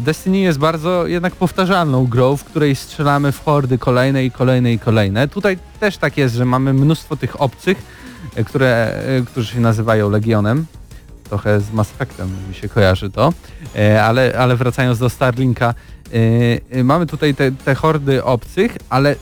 [0.00, 4.78] Destiny jest bardzo jednak powtarzalną grą, w której strzelamy w hordy kolejne i kolejne i
[4.78, 5.28] kolejne.
[5.28, 7.82] Tutaj też tak jest, że mamy mnóstwo tych obcych,
[8.36, 10.66] e, które, e, którzy się nazywają Legionem.
[11.24, 13.32] Trochę z Mass Effectem mi się kojarzy to.
[13.76, 19.16] E, ale, ale wracając do Starlinka, e, e, mamy tutaj te, te hordy obcych, ale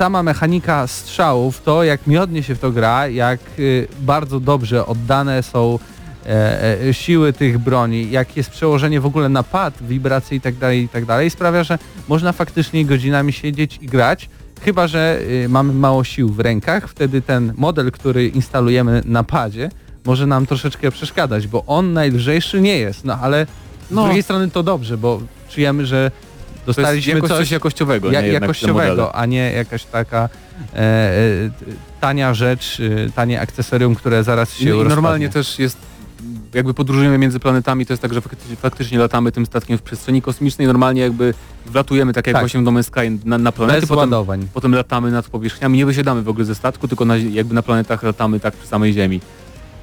[0.00, 3.42] sama mechanika strzałów, to jak miodnie się w to gra, jak e,
[4.00, 5.99] bardzo dobrze oddane są e, e,
[6.92, 10.88] siły tych broni, jak jest przełożenie w ogóle na pad, wibracje i tak dalej, i
[10.88, 11.78] tak dalej, sprawia, że
[12.08, 14.28] można faktycznie godzinami siedzieć i grać,
[14.62, 19.70] chyba, że e, mamy mało sił w rękach, wtedy ten model, który instalujemy na padzie,
[20.04, 23.46] może nam troszeczkę przeszkadzać, bo on najlżejszy nie jest, no ale
[23.90, 24.04] z No.
[24.04, 28.20] drugiej strony to dobrze, bo czujemy, że To jest dostaliśmy jakoś, coś, coś jakościowego, ja,
[28.20, 30.28] nie jakościowego, a nie jakaś taka
[30.74, 31.12] e, e,
[32.00, 34.88] tania rzecz, e, tanie akcesorium, które zaraz się I rozpadnie.
[34.94, 35.76] normalnie też jest,
[36.54, 40.22] jakby podróżujemy między planetami, to jest tak, że faktycznie, faktycznie latamy tym statkiem w przestrzeni
[40.22, 41.34] kosmicznej, normalnie jakby
[41.66, 42.42] wlatujemy tak jak Tak.
[42.42, 44.48] właśnie w No Sky na, na planety, Bez potem, ładowań.
[44.54, 48.02] potem latamy nad powierzchniami, nie wysiadamy w ogóle ze statku, tylko na, jakby na planetach
[48.02, 49.20] latamy tak przy samej Ziemi.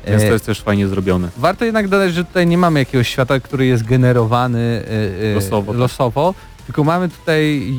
[0.07, 1.29] Więc E, to jest też fajnie zrobione.
[1.37, 5.71] Warto jednak dodać, że tutaj nie mamy jakiegoś świata, który jest generowany e, e, Losowo,
[5.71, 5.79] tak.
[5.79, 6.33] losowo
[6.65, 7.73] tylko mamy tutaj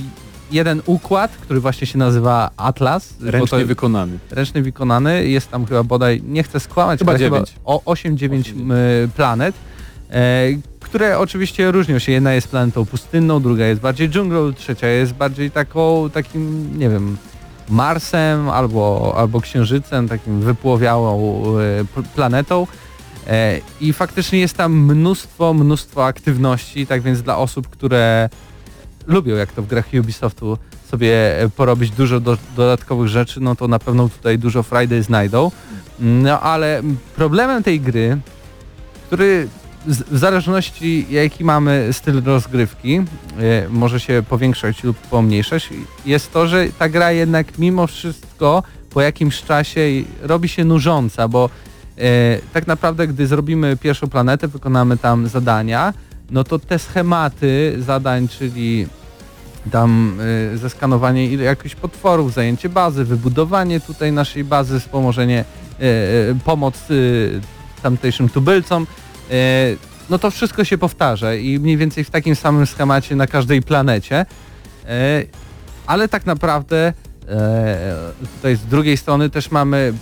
[0.50, 3.14] jeden układ, który właśnie się nazywa Atlas.
[3.20, 4.18] Ręcznie to- wykonany.
[4.30, 5.28] ręcznie wykonany.
[5.28, 7.54] Jest tam chyba bodaj, nie chcę skłamać, Chyba ale dziewięć.
[7.64, 9.54] o 8-9 Osiem, m, planet,
[10.10, 10.46] e,
[10.80, 12.12] które oczywiście różnią się.
[12.12, 17.16] Jedna jest planetą pustynną, druga jest bardziej dżunglą, trzecia jest bardziej taką, takim, nie wiem,
[17.68, 22.66] Marsem albo, albo Księżycem, takim wypłowiałą e, planetą.
[23.26, 28.28] E, I faktycznie jest tam mnóstwo, mnóstwo aktywności, tak więc dla osób, które
[29.08, 30.58] lubią jak to w grach Ubisoftu
[30.90, 35.50] sobie e, porobić dużo do, dodatkowych rzeczy, no to na pewno tutaj dużo Friday znajdą.
[35.98, 36.82] No ale
[37.16, 38.18] problemem tej gry,
[39.06, 39.48] który
[39.86, 45.70] z, w zależności jaki mamy styl rozgrywki, e, może się powiększać lub pomniejszać,
[46.06, 49.80] jest to, że ta gra jednak mimo wszystko po jakimś czasie
[50.22, 51.50] robi się nużąca, bo
[51.98, 55.94] e, tak naprawdę gdy zrobimy pierwszą planetę, wykonamy tam zadania,
[56.30, 58.86] no to te schematy zadań, czyli
[59.70, 60.20] tam
[60.54, 65.44] y, zeskanowanie jakichś potworów, zajęcie bazy, wybudowanie tutaj naszej bazy, wspomożenie,
[65.80, 67.40] y, y, pomoc y,
[67.82, 68.86] tamtejszym tubylcom,
[69.30, 69.76] y,
[70.10, 74.26] no to wszystko się powtarza i mniej więcej w takim samym schemacie na każdej planecie,
[74.84, 74.86] y,
[75.86, 76.92] ale tak naprawdę
[78.36, 79.92] tutaj z drugiej strony też mamy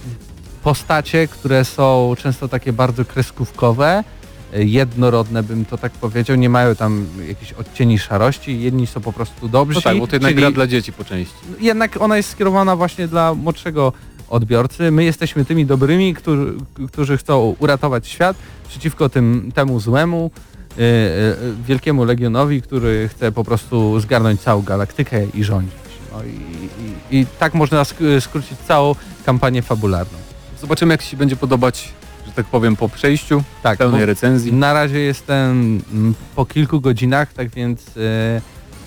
[0.62, 4.04] postacie, które są często takie bardzo kreskówkowe,
[4.52, 9.48] jednorodne bym to tak powiedział, nie mają tam jakichś odcieni szarości, jedni są po prostu
[9.48, 9.74] dobrzy.
[9.74, 11.34] No tak, bo to jednak gra dla dzieci po części.
[11.60, 13.92] jednak ona jest skierowana właśnie dla młodszego
[14.28, 14.90] odbiorcy.
[14.90, 16.54] My jesteśmy tymi dobrymi, którzy,
[16.92, 18.36] którzy chcą uratować świat
[18.68, 20.30] przeciwko tym, temu złemu,
[20.78, 21.36] y, y,
[21.68, 25.72] wielkiemu legionowi, który chce po prostu zgarnąć całą galaktykę i rządzić.
[26.12, 28.94] No i, i, i tak można sk- skrócić całą
[29.26, 30.18] kampanię fabularną.
[30.60, 31.88] Zobaczymy jak ci będzie podobać,
[32.36, 34.52] tak powiem, po przejściu Tak, pełnej recenzji.
[34.52, 38.40] Na razie jestem mm, po kilku godzinach, tak więc e,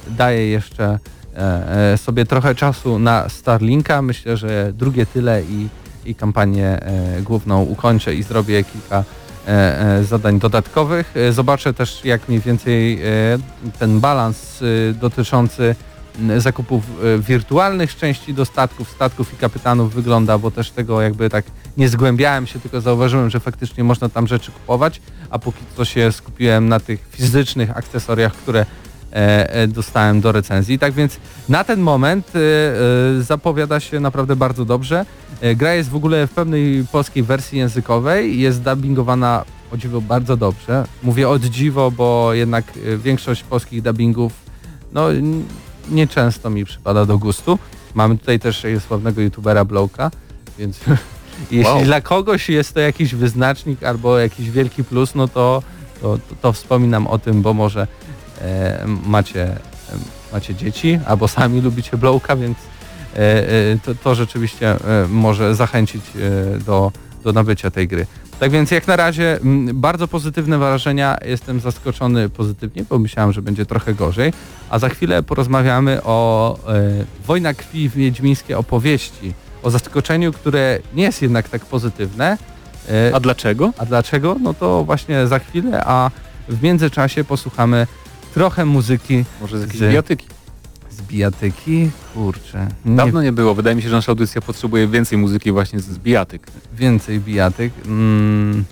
[0.08, 1.00] daję jeszcze
[1.36, 4.02] e, e, sobie trochę czasu na Starlinka.
[4.02, 5.68] Myślę, że drugie tyle i,
[6.06, 9.04] i kampanię e, główną ukończę i zrobię kilka
[9.48, 11.14] e, e, zadań dodatkowych.
[11.32, 13.02] Zobaczę też jak mniej więcej
[13.80, 15.76] ten balans e, dotyczący
[16.38, 21.46] zakupów e, wirtualnych części do statków, statków i kapitanów wygląda, bo też tego jakby tak
[21.78, 26.12] nie zgłębiałem się, tylko zauważyłem, że faktycznie można tam rzeczy kupować, a póki co się
[26.12, 28.66] skupiłem na tych fizycznych akcesoriach, które
[29.14, 30.80] e, e, dostałem do recenzji.
[30.80, 31.18] Tak więc
[31.50, 32.32] na ten moment
[33.20, 35.06] zapowiada się naprawdę bardzo dobrze.
[35.56, 40.86] Gra jest w ogóle w pełnej polskiej wersji językowej, jest dubbingowana o dziwo bardzo dobrze.
[41.04, 42.66] Mówię od dziwo, bo jednak
[42.98, 44.50] większość polskich dubbingów
[44.94, 45.08] no
[45.92, 47.60] nieczęsto mi przypada do gustu.
[47.94, 50.12] Mamy tutaj też sławnego youtubera Blowka,
[50.60, 50.80] więc
[51.52, 51.84] jeśli Wow.
[51.84, 55.64] dla kogoś jest to jakiś wyznacznik albo jakiś wielki plus, no to,
[56.02, 57.88] to, to, to wspominam o tym, bo może
[58.42, 59.58] e, macie, e,
[60.34, 62.58] macie dzieci albo sami lubicie Blowka, więc
[63.16, 66.92] e, e, to, to rzeczywiście e, może zachęcić e, do,
[67.24, 68.06] do nabycia tej gry.
[68.40, 73.42] Tak więc jak na razie mm, bardzo pozytywne wrażenia, jestem zaskoczony pozytywnie, bo myślałem, że
[73.42, 74.34] będzie trochę gorzej,
[74.70, 81.22] a za chwilę porozmawiamy o e, Wojna krwi wiedźmińskie opowieści, o zaskoczeniu, które nie jest
[81.22, 82.38] jednak tak pozytywne.
[82.90, 83.74] E, A dlaczego?
[83.78, 84.36] a dlaczego?
[84.42, 86.12] No to właśnie za chwilę, a
[86.50, 87.88] w międzyczasie posłuchamy
[88.34, 90.28] trochę muzyki Może z jakiejś bijatyki.
[91.00, 91.90] Z bijatyki.
[92.14, 93.56] Kurczę, nie Dawno nie było.
[93.56, 96.48] Wydaje mi się, że nasza audycja potrzebuje więcej muzyki właśnie z- bijatyk.
[96.74, 97.74] więcej bijatyk.
[97.86, 98.66] Mm,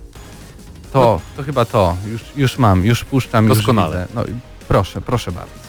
[0.93, 1.97] to, to chyba to.
[2.11, 3.47] Już, już mam, już puszczam.
[3.47, 3.99] Doskonale.
[3.99, 4.31] Już widzę.
[4.33, 5.66] no, proszę, proszę bardzo.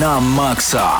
[0.00, 0.98] Na maksa.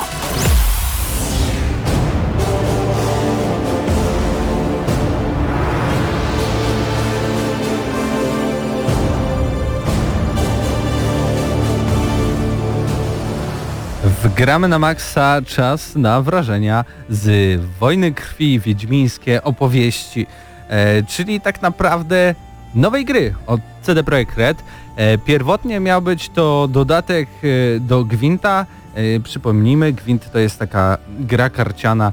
[14.23, 20.27] Wgramy na maksa czas na wrażenia z Wojny Krwi Wiedźmińskie opowieści,
[20.69, 22.35] e, czyli tak naprawdę
[22.75, 24.63] nowej gry od CD Projekt Red.
[24.95, 28.65] E, pierwotnie miał być to dodatek e, do Gwinta.
[28.95, 32.11] E, przypomnijmy, Gwint to jest taka gra karciana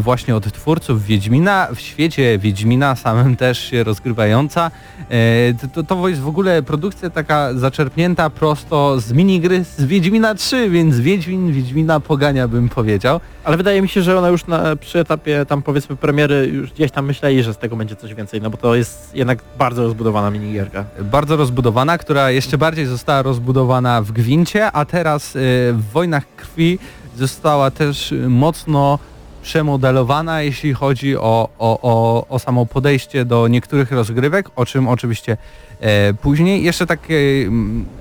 [0.00, 4.70] właśnie od twórców Wiedźmina, w świecie Wiedźmina samym też się rozgrywająca.
[5.10, 10.70] E, to, to jest w ogóle produkcja taka zaczerpnięta prosto z minigry z Wiedźmina 3,
[10.70, 13.20] więc Wiedźmin, Wiedźmina pogania bym powiedział.
[13.44, 16.90] Ale wydaje mi się, że ona już na, przy etapie tam powiedzmy premiery już gdzieś
[16.90, 20.30] tam myśleli, że z tego będzie coś więcej, no bo to jest jednak bardzo rozbudowana
[20.30, 20.84] minigierka.
[21.00, 25.38] Bardzo rozbudowana, która jeszcze bardziej została rozbudowana w Gwincie, a teraz e,
[25.72, 26.78] w Wojnach Krwi
[27.16, 28.98] została też mocno
[29.42, 35.36] przemodelowana, jeśli chodzi o, o, o, o samo podejście do niektórych rozgrywek, o czym oczywiście
[35.80, 36.64] e, później.
[36.64, 37.16] Jeszcze takie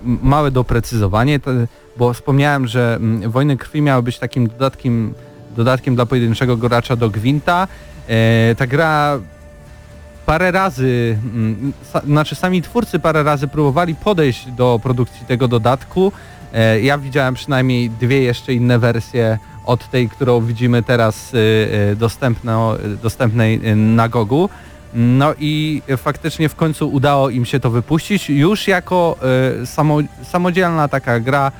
[0.03, 1.51] małe doprecyzowanie, to,
[1.97, 5.13] bo wspomniałem, że mm, Wojny Krwi miały być takim dodatkiem,
[5.55, 7.67] dodatkiem dla pojedynczego gracza do Gwinta.
[8.07, 9.19] E, ta gra
[10.25, 16.11] parę razy, mm, sa, znaczy sami twórcy parę razy próbowali podejść do produkcji tego dodatku.
[16.53, 21.37] E, ja widziałem przynajmniej dwie jeszcze inne wersje od tej, którą widzimy teraz y,
[21.91, 24.49] y, dostępno, dostępnej na Gogu.
[24.93, 29.17] No i faktycznie w końcu udało im się to wypuścić już jako
[29.65, 31.51] samo, samodzielna taka gra,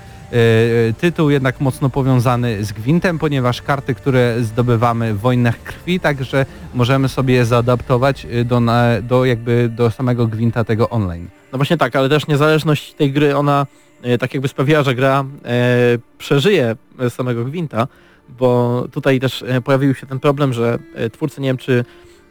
[0.98, 7.10] tytuł jednak mocno powiązany z Gwintem, ponieważ karty, które zdobywamy w Wojnach Krwi, także możemy
[7.10, 8.62] sobie je zaadaptować do,
[9.02, 11.28] do jakby do samego Gwinta tego online.
[11.52, 13.89] No właśnie tak, ale też niezależność tej gry, ona e,
[14.20, 16.76] tak jakby sprawiła, że gra e, przeżyje
[17.10, 17.88] samego Gwinta,
[18.30, 21.86] bo tutaj też e, pojawił się ten problem, że e, twórcy, nie wiem czy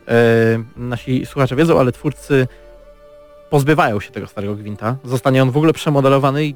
[0.09, 0.15] e,
[0.77, 2.47] nasi słuchacze wiedzą, ale twórcy
[3.51, 4.97] pozbywają się tego starego Gwinta.
[5.05, 6.55] Zostanie on w ogóle przemodelowany i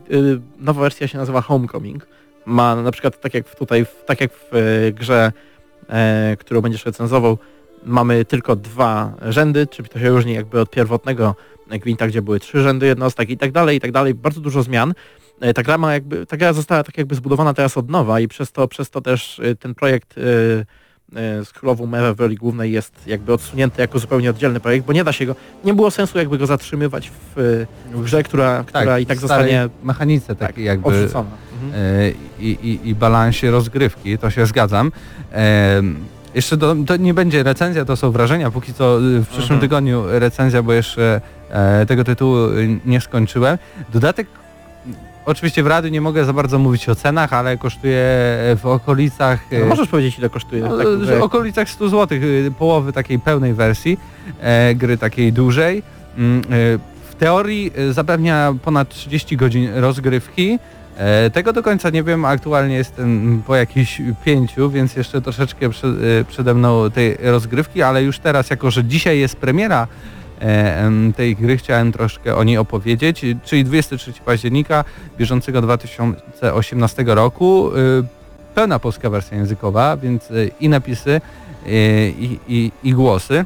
[0.59, 2.07] nowa wersja się nazywa Homecoming.
[2.47, 5.33] Ma na przykład tak jak tutaj, tak jak w e, grze,
[5.89, 7.39] e, którą będziesz recenzował,
[7.85, 11.35] mamy tylko dwa rzędy, czyli to się różni jakby od pierwotnego
[11.71, 14.95] Gwinta, gdzie były trzy rzędy jednostek i tak dalej, i tak dalej, bardzo dużo zmian.
[15.41, 18.29] E, Ta gra, ma jakby, ta gra została tak jakby zbudowana teraz od nowa i
[18.29, 20.21] przez to, przez to też e, ten projekt e,
[21.45, 25.05] z Królową Merę w roli głównej jest jakby odsunięty jako zupełnie oddzielny projekt, bo nie
[25.05, 25.35] da się go,
[25.65, 30.37] nie było sensu jakby go zatrzymywać w, w grze, która, która i tak zostanie mechanice
[30.37, 31.31] tak, jakby odrzucona.
[31.65, 32.15] Mhm.
[32.41, 34.93] i, i, i balansie rozgrywki, to się zgadzam.
[36.35, 39.61] Jeszcze do, to nie będzie recenzja, to są wrażenia, póki co w przyszłym Mhm.
[39.61, 41.21] tygodniu recenzja, bo jeszcze
[41.88, 43.59] tego tytułu y, nie skończyłem.
[43.92, 44.26] Dodatek,
[45.24, 48.05] oczywiście w radiu nie mogę za bardzo mówić o cenach, ale kosztuje
[48.57, 49.40] w okolicach...
[49.53, 50.62] No, e, możesz powiedzieć ile kosztuje?
[50.62, 50.86] no, tak,
[51.18, 52.18] w okolicach 100 zł,
[52.59, 53.98] połowy takiej pełnej wersji
[54.40, 55.82] e, gry takiej dużej.
[56.18, 56.42] Mm, e,
[57.11, 60.59] w teorii e, zapewnia ponad 30 godzin rozgrywki.
[60.96, 65.88] E, tego do końca nie wiem, aktualnie jestem po jakichś pięciu, więc jeszcze troszeczkę prze,
[65.88, 70.22] e, przede mną tej rozgrywki, ale już teraz, jako że dzisiaj jest premiera e, em,
[71.16, 74.84] tej gry, chciałem troszkę o niej opowiedzieć, czyli 23 października
[75.18, 77.70] bieżącego 2018 roku.
[77.76, 78.22] e,
[78.55, 81.11] pełna polska wersja językowa, więc e, i napisy,
[81.66, 81.70] e,
[82.09, 83.45] i, i, i głosy.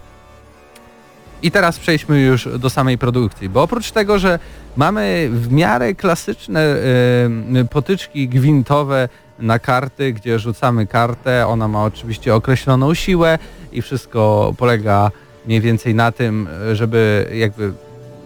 [1.42, 4.38] I teraz przejdźmy już do samej produkcji, bo oprócz tego, że
[4.76, 12.34] mamy w miarę klasyczne e, potyczki gwintowe na karty, gdzie rzucamy kartę, ona ma oczywiście
[12.34, 13.38] określoną siłę
[13.72, 15.11] i wszystko polega
[15.47, 17.72] mniej więcej na tym, żeby jakby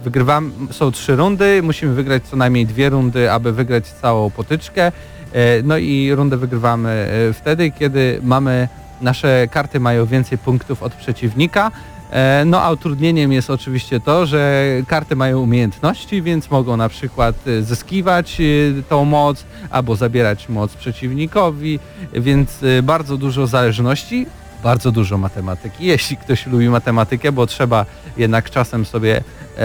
[0.04, 4.92] wygrywam, są trzy rundy, musimy wygrać co najmniej dwie rundy, aby wygrać całą potyczkę.
[5.32, 8.68] E, No i rundę wygrywamy e, wtedy, kiedy mamy,
[9.00, 11.70] nasze karty mają więcej punktów od przeciwnika.
[12.10, 17.36] E, No a utrudnieniem jest oczywiście to, że karty mają umiejętności, więc mogą na przykład
[17.60, 18.42] zyskiwać
[18.88, 21.78] tą moc albo zabierać moc przeciwnikowi,
[22.12, 24.26] więc bardzo dużo zależności,
[24.62, 25.84] bardzo dużo matematyki.
[25.84, 27.86] Jeśli ktoś lubi matematykę, bo trzeba
[28.16, 29.22] jednak czasem sobie
[29.58, 29.60] e,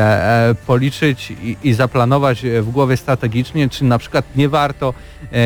[0.49, 4.93] e, policzyć i, i zaplanować e, w głowie strategicznie, czy na przykład nie warto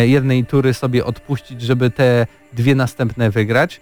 [0.05, 3.81] jednej tury sobie odpuścić, żeby te dwie następne wygrać.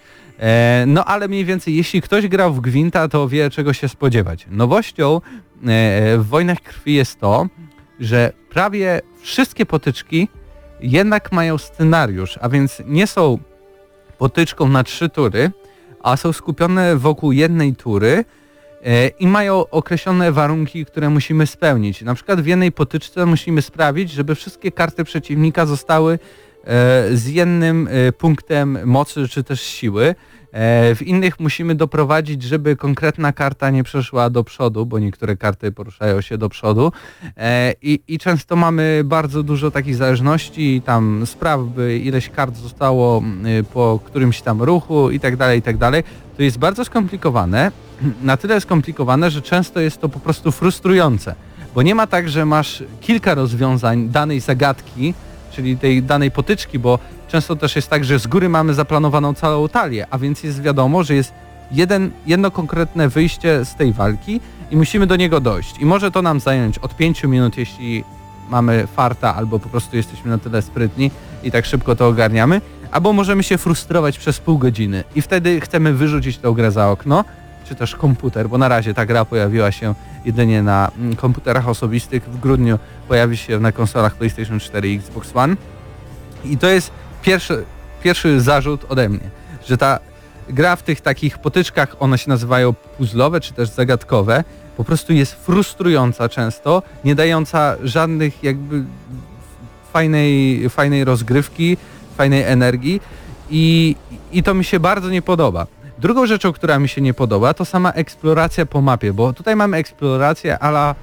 [0.87, 4.47] No ale mniej więcej, jeśli ktoś grał w Gwinta, to wie czego się spodziewać.
[4.49, 5.21] Nowością
[6.17, 7.47] w Wojnach Krwi jest to,
[7.99, 10.27] że prawie wszystkie potyczki
[10.79, 13.37] jednak mają scenariusz, a więc nie są
[14.17, 15.51] potyczką na trzy tury,
[16.03, 18.25] a są skupione wokół jednej tury,
[18.83, 22.01] e, i mają określone warunki, które musimy spełnić.
[22.01, 26.17] Na przykład w jednej potyczce musimy sprawić, żeby wszystkie karty przeciwnika zostały e,
[27.13, 30.15] z jednym e, punktem mocy czy też siły.
[30.57, 35.71] E, W innych musimy doprowadzić, żeby konkretna karta nie przeszła do przodu, bo niektóre karty
[35.71, 36.91] poruszają się do przodu
[37.37, 43.23] E, i, i często mamy bardzo dużo takich zależności, tam spraw, by ileś kart zostało
[43.59, 46.03] y, po którymś tam ruchu i tak dalej, i tak dalej.
[46.37, 47.71] To jest bardzo skomplikowane,
[48.23, 51.35] na tyle skomplikowane, że często jest to po prostu frustrujące,
[51.75, 55.13] bo nie ma tak, że masz kilka rozwiązań danej zagadki,
[55.51, 59.69] czyli tej danej potyczki, bo często też jest tak, że z góry mamy zaplanowaną całą
[59.69, 61.33] talię, a więc jest wiadomo, że jest
[61.71, 65.79] jeden, jedno konkretne wyjście z tej walki i musimy do niego dojść.
[65.79, 68.03] I może to nam zająć od 5 minut, jeśli
[68.49, 71.11] mamy farta, albo po prostu jesteśmy na tyle sprytni
[71.43, 72.61] i tak szybko to ogarniamy,
[72.91, 77.25] albo możemy się frustrować przez pół godziny i wtedy chcemy wyrzucić tę grę za okno,
[77.65, 82.23] czy też komputer, bo na razie ta gra pojawiła się jedynie na mm, komputerach osobistych,
[82.23, 85.55] w grudniu pojawi się na konsolach PlayStation 4 i Xbox One.
[86.45, 86.91] I to jest
[87.27, 87.65] pierwszy,
[88.03, 89.29] pierwszy zarzut ode mnie,
[89.67, 89.99] że ta
[90.49, 94.43] gra w tych takich potyczkach, one się nazywają puzzlowe czy też zagadkowe,
[94.77, 98.83] po prostu jest frustrująca często, nie dająca żadnych jakby
[99.93, 101.77] fajnej, fajnej rozgrywki,
[102.17, 103.01] fajnej energii
[103.49, 103.95] i,
[104.31, 105.67] i to mi się bardzo nie podoba.
[105.99, 109.77] Drugą rzeczą, która mi się nie podoba, to sama eksploracja po mapie, bo tutaj mamy
[109.77, 110.95] eksplorację ala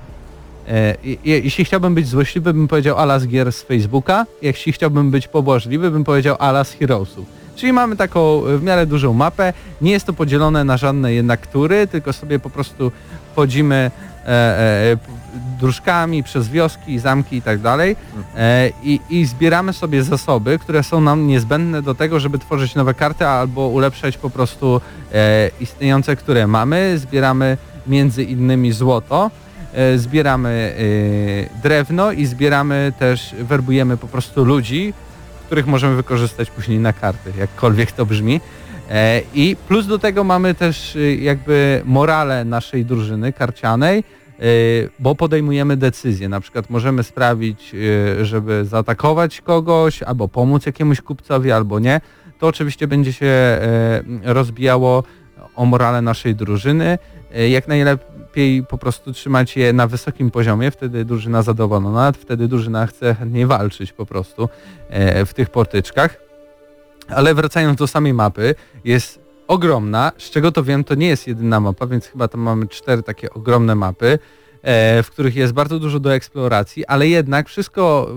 [1.25, 4.27] jeśli chciałbym być złośliwy, bym powiedział ala z gier z Facebooka.
[4.43, 7.27] Jeśli chciałbym być pobłażliwy, bym powiedział ala z Heroesów.
[7.57, 9.53] Czyli mamy taką e, w miarę dużą mapę.
[9.81, 12.93] Nie jest to podzielone na żadne jednak tury, tylko sobie po prostu
[13.37, 13.91] chodzimy
[14.25, 14.97] e, e,
[15.61, 17.97] dróżkami przez wioski, zamki i tak dalej
[18.37, 22.95] e, i, i zbieramy sobie zasoby, które są nam niezbędne do tego, żeby tworzyć nowe
[22.95, 24.81] karty albo ulepszać po prostu
[25.13, 26.99] e, istniejące, które mamy.
[26.99, 27.57] Zbieramy
[27.87, 29.44] między innymi złoto e,
[29.97, 30.75] zbieramy
[31.59, 34.93] e, drewno i zbieramy też, werbujemy po prostu ludzi,
[35.47, 38.41] których możemy wykorzystać później na karty, jakkolwiek to brzmi.
[38.91, 44.43] E, I plus do tego mamy też e, jakby morale naszej drużyny karcianej, e,
[44.99, 46.29] bo podejmujemy decyzje.
[46.29, 47.75] Na przykład możemy sprawić,
[48.21, 52.01] e, żeby zaatakować kogoś, albo pomóc jakiemuś kupcowi, albo nie.
[52.39, 55.05] To oczywiście będzie się e, rozbijało
[55.57, 56.99] o morale naszej drużyny.
[57.35, 58.14] E, Jak najlepiej
[58.69, 63.93] po prostu trzymać je na wysokim poziomie, wtedy drużyna zadowolona, wtedy drużyna chce chętniej walczyć
[63.93, 64.49] po prostu
[64.89, 66.17] e, w tych portyczkach.
[67.09, 68.55] Ale wracając do samej mapy,
[68.85, 72.69] jest ogromna, z czego to wiem, to nie jest jedyna mapa, więc chyba tam mamy
[72.69, 74.19] cztery takie ogromne mapy,
[74.63, 78.09] e, w których jest bardzo dużo do eksploracji, ale jednak wszystko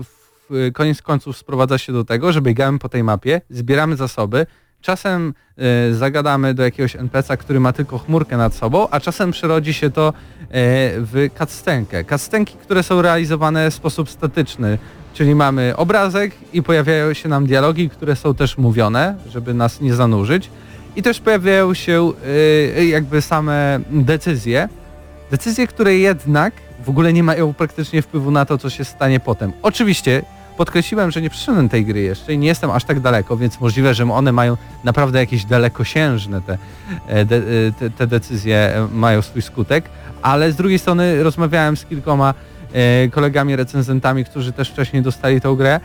[0.50, 4.46] w koniec końców sprowadza się do tego, że biegamy po tej mapie, zbieramy zasoby,
[4.80, 9.74] czasem e, zagadamy do jakiegoś NPC-a, który ma tylko chmurkę nad sobą, a czasem przerodzi
[9.74, 10.12] się to e,
[10.96, 12.04] w cutscenkę.
[12.04, 14.78] Cutscenki, które są realizowane w sposób statyczny,
[15.14, 19.94] czyli mamy obrazek i pojawiają się nam dialogi, które są też mówione, żeby nas nie
[19.94, 20.50] zanurzyć.
[20.96, 22.12] I też pojawiają się
[22.76, 24.68] e, jakby same decyzje.
[25.30, 26.54] Decyzje, które jednak
[26.84, 29.52] w ogóle nie mają praktycznie wpływu na to, co się stanie potem.
[29.62, 30.22] Oczywiście
[30.58, 33.94] podkreśliłem, że nie przyszedłem tej gry jeszcze i nie jestem aż tak daleko, więc możliwe,
[33.94, 36.58] że one mają naprawdę jakieś dalekosiężne te,
[37.06, 37.40] e, de, e,
[37.78, 39.84] te, te decyzje e, mają swój skutek,
[40.22, 42.34] ale z drugiej strony rozmawiałem z kilkoma
[43.10, 45.80] kolegami recenzentami, którzy też wcześniej dostali tą grę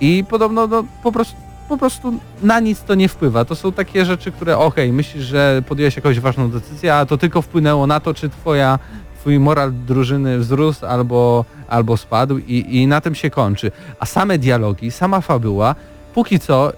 [0.00, 1.36] i podobno no, po prostu
[1.68, 3.44] po prostu na nic to nie wpływa.
[3.44, 7.42] To są takie rzeczy, które okej, myślisz, że podjąłeś jakąś ważną decyzję, a to tylko
[7.42, 8.78] wpłynęło na to, czy twoja
[9.26, 13.72] twój moral drużyny wzrósł albo, albo spadł i, i na tym się kończy.
[13.98, 15.74] A same dialogi, sama fabuła,
[16.14, 16.72] póki co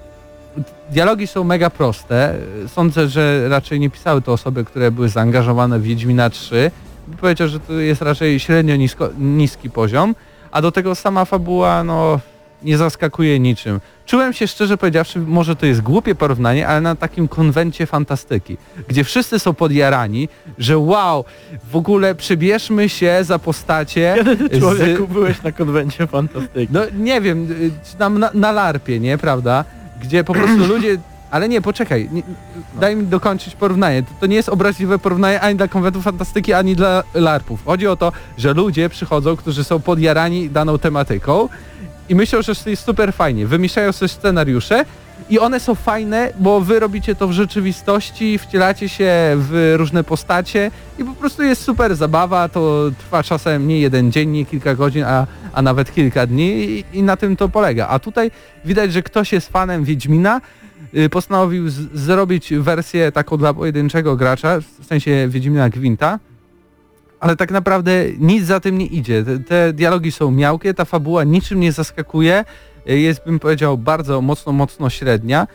[0.91, 2.35] dialogi są mega proste.
[2.67, 6.71] Sądzę, że raczej nie pisały to osoby, które były zaangażowane w Wiedźmina 3.
[7.21, 10.15] Powiedział, że to jest raczej średnio nisko, niski poziom,
[10.51, 12.21] a do tego sama fabuła, no
[12.63, 13.81] nie zaskakuje niczym.
[14.07, 18.57] Czułem się szczerze powiedziawszy, może to jest głupie porównanie, ale na takim konwencie fantastyki,
[18.89, 20.29] gdzie wszyscy są podjarani,
[20.59, 21.25] że wow,
[21.73, 26.69] w ogóle przebierzmy się za postacie Kiedy ty z- człowieku byłeś na konwencie fantastyki?
[26.73, 29.65] no nie wiem, y, tam na, na larpie, nie, prawda?
[30.03, 30.97] Gdzie po prostu ludzie...
[31.31, 32.23] Ale nie, poczekaj, nie,
[32.81, 34.03] daj mi dokończyć porównanie.
[34.03, 37.65] To, to nie jest obraźliwe porównanie ani dla konwentu fantastyki, ani dla larpów.
[37.65, 41.49] Chodzi o to, że ludzie przychodzą, którzy są podjarani daną tematyką
[42.09, 43.47] i myślą, że jest super fajnie.
[43.47, 44.85] Wymyślają sobie scenariusze
[45.31, 50.71] i one są fajne, bo wy robicie to w rzeczywistości, wcielacie się w różne postacie
[50.99, 55.05] i po prostu jest super zabawa, to trwa czasem nie jeden dzień, nie kilka godzin,
[55.05, 57.89] a, a nawet kilka dni i, i na tym to polega.
[57.89, 58.31] A tutaj
[58.65, 60.41] widać, że ktoś jest fanem Wiedźmina,
[60.95, 66.19] y, postanowił zrobić wersję taką dla pojedynczego gracza, w sensie Wiedźmina Gwinta
[67.21, 69.25] ale tak naprawdę nic za tym nie idzie.
[69.25, 72.45] Te, te dialogi są miałkie, ta fabuła niczym nie zaskakuje,
[72.91, 75.47] y, jest bym powiedział bardzo mocno, mocno średnia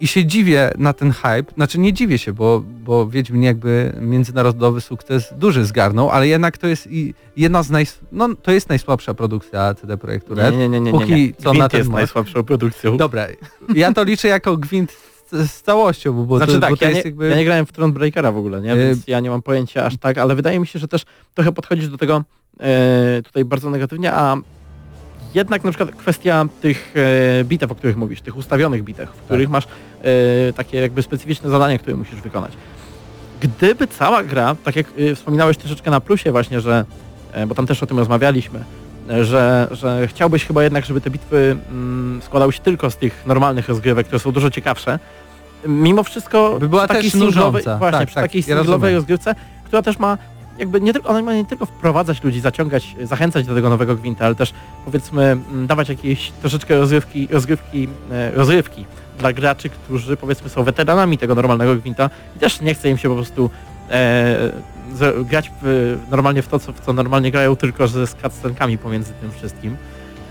[0.00, 4.80] i się dziwię na ten hype, znaczy nie dziwię się, bo, bo Wiedźmin jakby międzynarodowy
[4.80, 7.86] sukces duży zgarnął, ale jednak to jest i jedna z naj...
[8.12, 10.52] no to jest najsłabsza produkcja CD Projektu Red.
[10.52, 11.32] Nie, nie, nie, nie, Póki nie.
[11.34, 12.00] co Gwint na ten jest moment.
[12.00, 12.96] najsłabszą produkcją.
[12.96, 13.26] Dobra,
[13.74, 16.90] ja to liczę jako gwint z, całością, bo, bo znaczy to, tak, bo to ja,
[16.90, 17.28] jest nie, jakby...
[17.28, 18.72] ja nie grałem w Thronebreakera w ogóle, nie?
[18.72, 21.02] Y- Więc ja nie mam pojęcia aż tak, ale wydaje mi się, że też
[21.34, 22.24] trochę podchodzisz do tego
[22.60, 24.36] e, tutaj bardzo negatywnie, a
[25.34, 26.94] jednak na przykład kwestia tych
[27.40, 31.50] e, bitew, o których mówisz, tych ustawionych bitew, w których masz e, takie jakby specyficzne
[31.50, 32.52] zadania, które musisz wykonać.
[33.40, 36.84] Gdyby cała gra, tak jak e, wspominałeś troszeczkę na plusie właśnie, że,
[37.32, 38.64] e, bo tam też o tym rozmawialiśmy,
[39.10, 43.26] e, że, że chciałbyś chyba jednak, żeby te bitwy mm, składały się tylko z tych
[43.26, 44.98] normalnych rozgrywek, które są dużo ciekawsze.
[45.66, 47.78] Mimo wszystko By była takiej też singlowej, nużąca.
[47.78, 49.34] właśnie, Tak, przy tak, takiej ja singlowej rozgrywce,
[49.64, 50.18] która też ma
[50.58, 54.26] jakby nie tylko, ona ma nie tylko wprowadzać ludzi, zaciągać, zachęcać do tego nowego gwinta,
[54.26, 54.52] ale też
[54.84, 58.86] powiedzmy mm, dawać jakieś troszeczkę rozrywki, rozgrywki, e, rozrywki
[59.18, 63.08] dla graczy, którzy powiedzmy są weteranami tego normalnego gwinta i też nie chce im się
[63.08, 63.50] po prostu
[63.90, 64.52] e,
[65.24, 69.12] grać w, normalnie w to, co, w co normalnie grają, tylko że z cutscenkami pomiędzy
[69.12, 69.76] tym wszystkim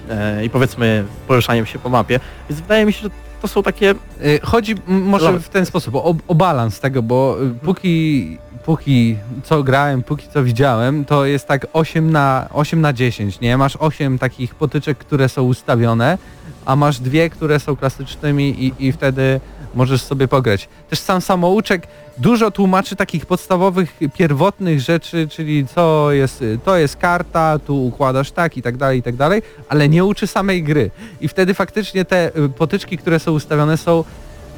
[0.10, 2.20] e, i powiedzmy poruszaniem się po mapie.
[2.50, 3.10] Więc wydaje mi się, że
[3.42, 7.50] to są takie Y, Chodzi może w ten sposób o, o balans tego, bo y,
[7.66, 13.40] póki, póki co grałem, póki co widziałem, to jest tak 8 na, 8 na 10,
[13.40, 13.58] nie?
[13.58, 16.18] Masz 8 takich potyczek, które są ustawione,
[16.66, 19.40] a masz dwie, które są klasycznymi i, i wtedy
[19.76, 20.70] możesz sobie pograć.
[20.90, 27.60] Też sam samouczek dużo tłumaczy takich podstawowych, pierwotnych rzeczy, czyli co jest, to jest karta,
[27.60, 30.92] tu układasz tak i tak dalej, i tak dalej, ale nie uczy samej gry.
[31.22, 34.04] I wtedy faktycznie te y, potyczki, które są ustawione są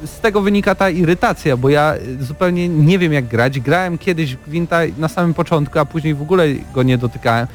[0.06, 3.60] z tego wynika ta irytacja, bo ja y, zupełnie nie wiem jak grać.
[3.60, 7.46] Grałem kiedyś w Gwinta na samym początku, a później w ogóle go nie dotykałem.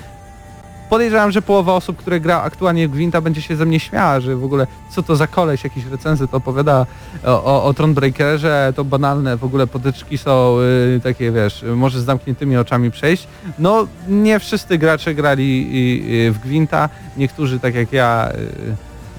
[0.89, 4.35] Podejrzewam, że połowa osób, które gra aktualnie w Gwinta będzie się ze mnie śmiała, że
[4.35, 6.85] w ogóle co to za koleś, jakiś recenzent opowiada
[7.25, 10.57] o, o, o Thronebreakerze, to banalne w ogóle potyczki są
[10.95, 13.27] y, takie, wiesz, może z zamkniętymi oczami przejść.
[13.59, 15.69] No nie wszyscy gracze grali
[16.03, 18.31] y, y, w Gwinta, niektórzy tak jak ja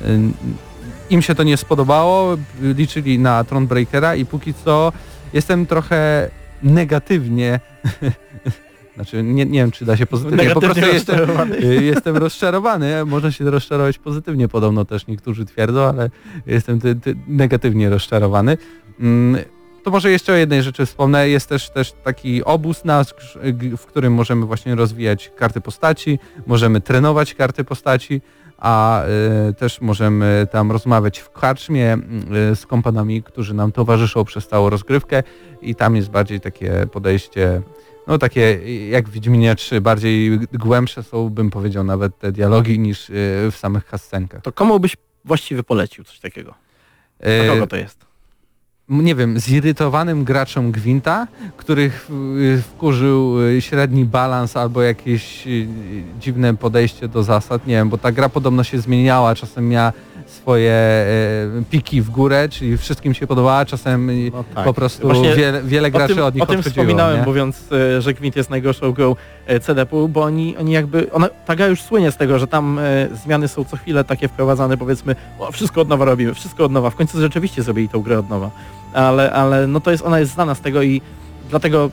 [0.04, 0.20] y, y,
[1.10, 4.92] im się to nie spodobało, liczyli na Thronebreakera i póki co
[5.32, 6.30] jestem trochę
[6.62, 7.60] negatywnie
[9.04, 11.56] znaczy nie, nie wiem czy da się pozytywnie, po prostu negatywnie jestem, rozczarowany.
[11.58, 16.10] y, jestem rozczarowany, można się rozczarować pozytywnie podobno też niektórzy twierdzą, ale
[16.46, 18.58] jestem ty, ty, negatywnie rozczarowany.
[19.00, 19.42] Mm,
[19.84, 23.06] To może jeszcze o jednej rzeczy wspomnę, jest też, też taki obóz nasz,
[23.52, 28.20] g- w którym możemy właśnie rozwijać karty postaci, możemy trenować karty postaci,
[28.58, 29.02] a
[29.50, 31.98] y, też możemy tam rozmawiać w karczmie
[32.52, 35.22] y, z kompanami, którzy nam towarzyszą przez całą rozgrywkę
[35.62, 37.62] i tam jest bardziej takie podejście,
[38.10, 43.10] no takie jak w Wiedźminie 3, bardziej głębsze są, bym powiedział, nawet te dialogi niż
[43.10, 43.12] y,
[43.50, 44.42] w samych cutscenkach.
[44.42, 46.54] To komu byś właściwie polecił coś takiego?
[47.44, 48.10] Y, kogo to jest?
[48.88, 55.44] nie wiem, zirytowanym graczom Gwinta, których y, wkurzył średni balans albo jakieś
[56.20, 59.92] dziwne podejście do zasad, nie wiem, bo ta gra podobno się zmieniała, czasem miała
[60.26, 61.06] swoje e,
[61.70, 64.64] piki w górę, czyli wszystkim się podobała, czasem No tak.
[64.64, 67.26] po prostu Właśnie wiele, graczy tym, od nich o tym wspominałem, nie?
[67.26, 69.16] mówiąc, e, że Gwint jest najgorszą grą
[69.46, 72.80] e, CDP-u, bo oni, oni jakby, ona, ta gra już słynie z tego, że tam
[73.24, 76.90] zmiany są co chwilę takie wprowadzane, powiedzmy, o, wszystko od nowa robimy, wszystko od nowa.
[76.90, 78.50] W końcu rzeczywiście zrobili tą grę od nowa.
[78.92, 81.02] Ale, ale no to jest, ona jest znana z tego i
[81.50, 81.90] dlatego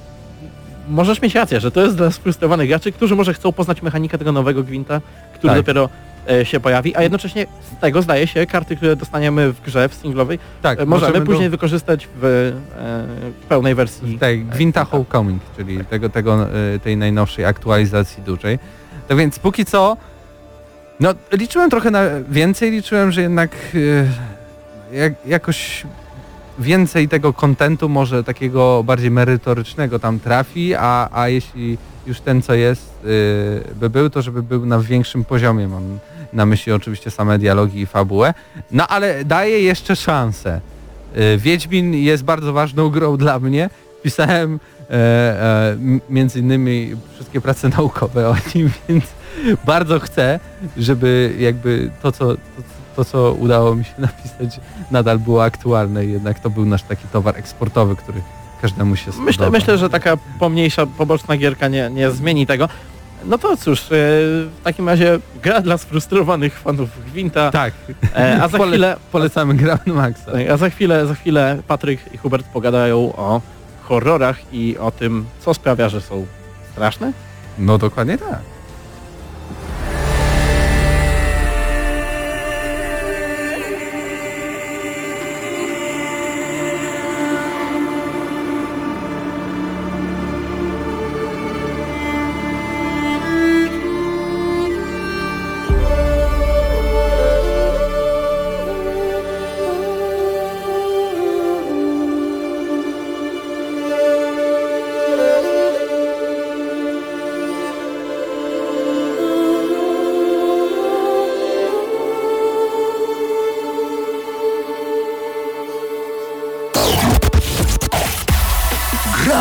[0.89, 4.31] możesz mieć rację, że to jest dla sfrustrowanych graczy, którzy może chcą poznać mechanikę tego
[4.31, 5.01] nowego Gwinta,
[5.33, 5.59] który Tak.
[5.63, 5.89] dopiero
[6.43, 7.47] się pojawi, a jednocześnie
[7.77, 11.25] z tego zdaje się karty, które dostaniemy w grze, w singlowej, Tak, e, możemy możemy
[11.25, 14.19] później do- wykorzystać w, e, w pełnej wersji.
[14.19, 18.59] Tak, Gwinta Homecoming, czyli tego, tego, y, tej najnowszej aktualizacji dużej.
[19.07, 19.97] Tak więc póki co,
[20.99, 23.51] no liczyłem trochę na więcej, liczyłem, że jednak
[24.91, 25.83] jak, jakoś
[26.59, 31.77] więcej tego kontentu może takiego bardziej merytorycznego tam trafi, a, a jeśli
[32.07, 35.99] już ten co jest y, by był, to żeby był na większym poziomie, mam
[36.33, 38.33] na myśli oczywiście same dialogi i fabułę.
[38.71, 40.61] No ale daje jeszcze szansę.
[41.17, 43.69] Y, Wiedźmin jest bardzo ważną grą dla mnie.
[44.03, 45.77] Pisałem e, e,
[46.09, 49.05] między innymi wszystkie prace naukowe o nim, więc
[49.65, 50.39] bardzo chcę,
[50.77, 52.37] żeby jakby to co, to,
[52.97, 54.59] to, co udało mi się napisać
[54.91, 58.21] nadal było aktualne i jednak to był nasz taki towar eksportowy, który
[58.61, 59.25] każdemu się spodoba.
[59.25, 62.69] Myślę, myślę, że taka pomniejsza, poboczna gierka nie, nie zmieni tego.
[63.25, 67.73] No to cóż, e, w takim razie gra dla sfrustrowanych fanów Gwinta, Tak,
[68.15, 70.31] e, a za chwilę, polecamy grę na maksa.
[70.53, 73.41] a za chwilę, za chwilę Patryk i Hubert pogadają o
[73.83, 76.25] horrorach i o tym, co sprawia, że są
[76.71, 77.11] straszne.
[77.59, 78.39] No dokładnie tak.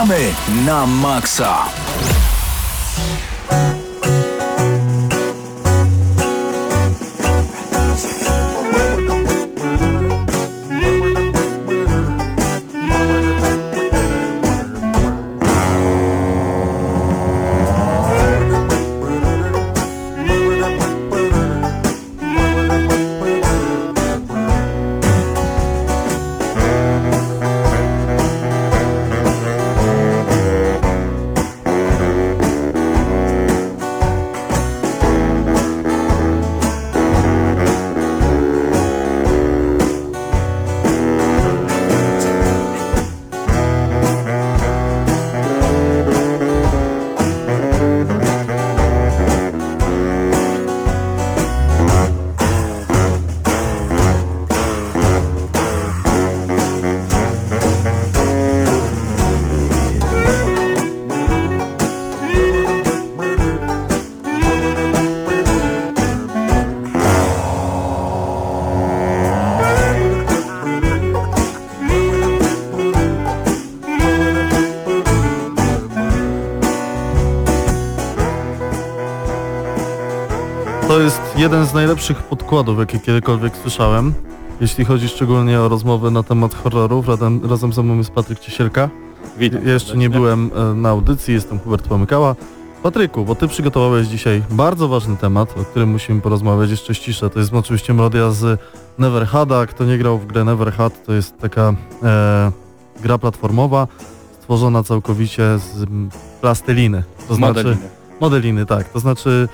[0.07, 0.30] Gramy
[0.64, 1.66] na maksa.
[81.47, 84.14] Jeden z najlepszych podkładów, jakie kiedykolwiek słyszałem.
[84.61, 88.90] Jeśli chodzi szczególnie o rozmowy na temat horrorów, razem, razem ze mną jest Patryk Ciesielka.
[89.38, 89.66] Witam.
[89.66, 92.36] Ja jeszcze nie byłem e, na audycji, jestem Hubert Pomykała.
[92.82, 97.30] Patryku, bo ty przygotowałeś dzisiaj bardzo ważny temat, o którym musimy porozmawiać jeszcze ściszę.
[97.30, 98.61] To jest oczywiście melodia z
[98.99, 99.66] Neverhada.
[99.66, 102.53] Kto nie grał w grę Neverhad, to jest taka e,
[103.03, 103.88] gra platformowa,
[104.40, 105.86] stworzona całkowicie z
[106.40, 107.03] plasteliny.
[107.28, 107.88] To znaczy, modeliny.
[108.20, 108.88] Modeliny, tak.
[108.88, 109.49] To znaczy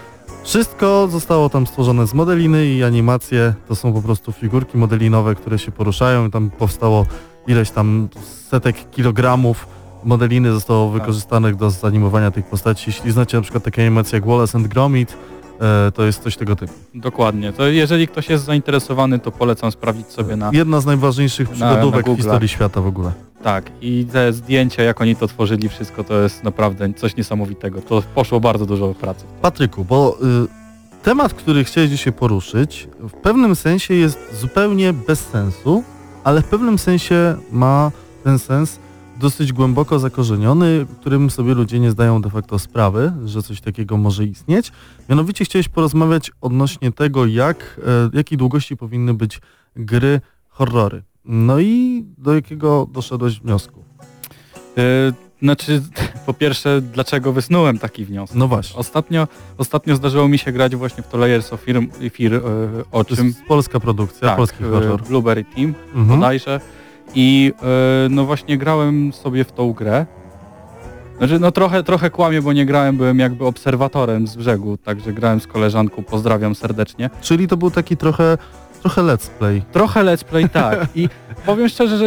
[0.44, 5.58] wszystko zostało tam stworzone z modeliny i animacje to są po prostu figurki modelinowe, które
[5.58, 6.30] się poruszają.
[6.30, 7.06] Tam powstało
[7.46, 8.08] ileś tam
[8.48, 9.66] setek kilogramów
[10.04, 12.84] modeliny zostało wykorzystanych do zanimowania tych postaci.
[12.86, 15.16] Jeśli znacie na przykład takie animacje jak Wallace and Gromit,
[15.94, 16.72] to jest coś tego typu.
[16.94, 17.52] Dokładnie.
[17.52, 20.50] To jeżeli ktoś jest zainteresowany, to polecam sprawdzić sobie na...
[20.52, 23.12] Jedna z najważniejszych na przygodówek w historii świata w ogóle.
[23.42, 23.70] Tak.
[23.80, 27.82] I te zdjęcia, jak oni to tworzyli, wszystko to jest naprawdę coś niesamowitego.
[27.82, 29.24] To poszło bardzo dużo pracy.
[29.42, 35.84] Patryku, bo y, temat, który chciałeś dzisiaj poruszyć, w pewnym sensie jest zupełnie bez sensu,
[36.24, 37.90] ale w pewnym sensie ma
[38.24, 38.78] ten sens
[39.22, 44.24] dosyć głęboko zakorzeniony, którym sobie ludzie nie zdają de facto sprawy, że coś takiego może
[44.24, 44.72] istnieć.
[45.08, 47.80] Mianowicie chciałeś porozmawiać odnośnie tego, jak,
[48.12, 49.40] e, jakiej długości powinny być
[49.76, 51.02] gry horrory.
[51.24, 53.84] No i do jakiego doszedłeś wniosku?
[54.76, 54.82] Yy,
[55.42, 55.82] znaczy,
[56.26, 58.36] po pierwsze, dlaczego wysnułem taki wniosek?
[58.36, 62.32] No właśnie, Ostatnio, ostatnio zdarzyło mi się grać właśnie w to Layers of Fear, Fear
[62.32, 62.40] yy,
[62.92, 63.26] o to czym...
[63.26, 65.02] jest polska produkcja, tak, polski horror.
[65.02, 66.06] Blueberry Team Mhm.
[66.20, 66.60] bodajże.
[67.14, 67.68] I yy,
[68.10, 70.06] no właśnie grałem sobie w tą grę.
[71.18, 75.40] Znaczy, no trochę, trochę kłamię, bo nie grałem, byłem jakby obserwatorem z brzegu, także grałem
[75.40, 77.10] z koleżanką, pozdrawiam serdecznie.
[77.20, 78.38] Czyli to był taki trochę,
[78.80, 79.62] trochę let's play.
[79.72, 81.08] Trochę let's play tak i
[81.46, 82.06] powiem szczerze, że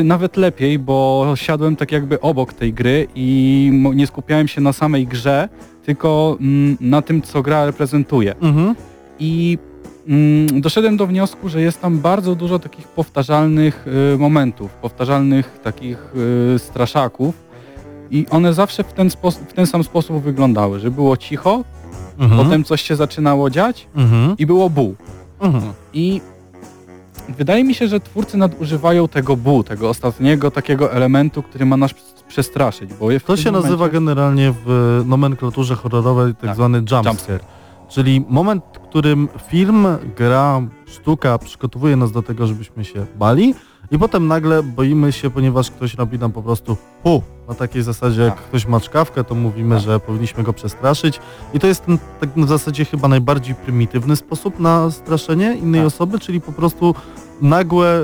[0.00, 4.72] y, nawet lepiej, bo siadłem tak jakby obok tej gry i nie skupiałem się na
[4.72, 5.48] samej grze,
[5.84, 8.34] tylko mm, na tym, co gra reprezentuje.
[8.40, 8.74] Mhm.
[9.18, 9.58] I
[10.52, 15.98] doszedłem do wniosku, że jest tam bardzo dużo takich powtarzalnych y, momentów, powtarzalnych takich
[16.54, 17.34] y, straszaków
[18.10, 19.10] i one zawsze w ten,
[19.48, 21.64] w ten sam sposób wyglądały, że było cicho,
[22.18, 22.44] Mhm.
[22.44, 24.34] potem coś się zaczynało dziać Mhm.
[24.38, 24.94] i było bu.
[25.40, 25.72] Mhm.
[25.92, 26.20] I
[27.28, 31.90] wydaje mi się, że twórcy nadużywają tego bu, tego ostatniego takiego elementu, który ma nas
[32.28, 37.04] przestraszyć, bo To się momencie- nazywa generalnie w nomenklaturze horrorowej tak, Tak, zwany jumpscare.
[37.06, 37.40] jumpscare.
[37.92, 39.86] Czyli moment, w którym film,
[40.16, 43.54] gra, sztuka przygotowuje nas do tego, żebyśmy się bali
[43.90, 47.22] i potem nagle boimy się, ponieważ ktoś robi nam po prostu pu.
[47.48, 48.42] Na takiej zasadzie, jak Tak.
[48.44, 49.84] ktoś ma czkawkę, to mówimy, Tak.
[49.84, 51.20] że powinniśmy go przestraszyć.
[51.54, 55.86] I to jest ten, tak w zasadzie chyba najbardziej prymitywny sposób na straszenie innej Tak.
[55.86, 56.94] osoby, czyli po prostu
[57.42, 57.98] nagłe,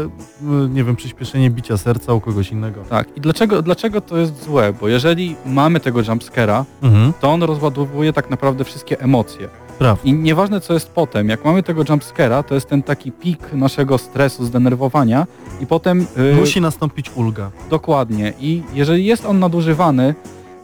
[0.64, 2.80] y, nie wiem, przyspieszenie bicia serca u kogoś innego.
[2.91, 3.16] Tak.
[3.16, 4.72] I dlaczego, dlaczego to jest złe?
[4.80, 7.12] Bo jeżeli mamy tego jumpscare'a, Mhm.
[7.20, 9.49] to on rozładowuje tak naprawdę wszystkie emocje.
[9.79, 10.03] Prawda.
[10.05, 13.99] I nieważne co jest potem, jak mamy tego jumpscare'a, to jest ten taki pik naszego
[13.99, 15.26] stresu, zdenerwowania
[15.61, 16.07] i potem...
[16.33, 17.51] y, Musi nastąpić ulga.
[17.70, 18.33] Dokładnie.
[18.41, 20.14] I jeżeli jest on nadużywany,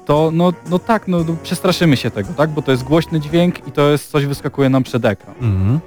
[0.04, 2.50] to no, no tak, no, no przestraszymy się tego, tak?
[2.50, 5.34] Bo to jest głośny dźwięk i to jest coś wyskakuje nam przed ekran.
[5.40, 5.80] Mhm.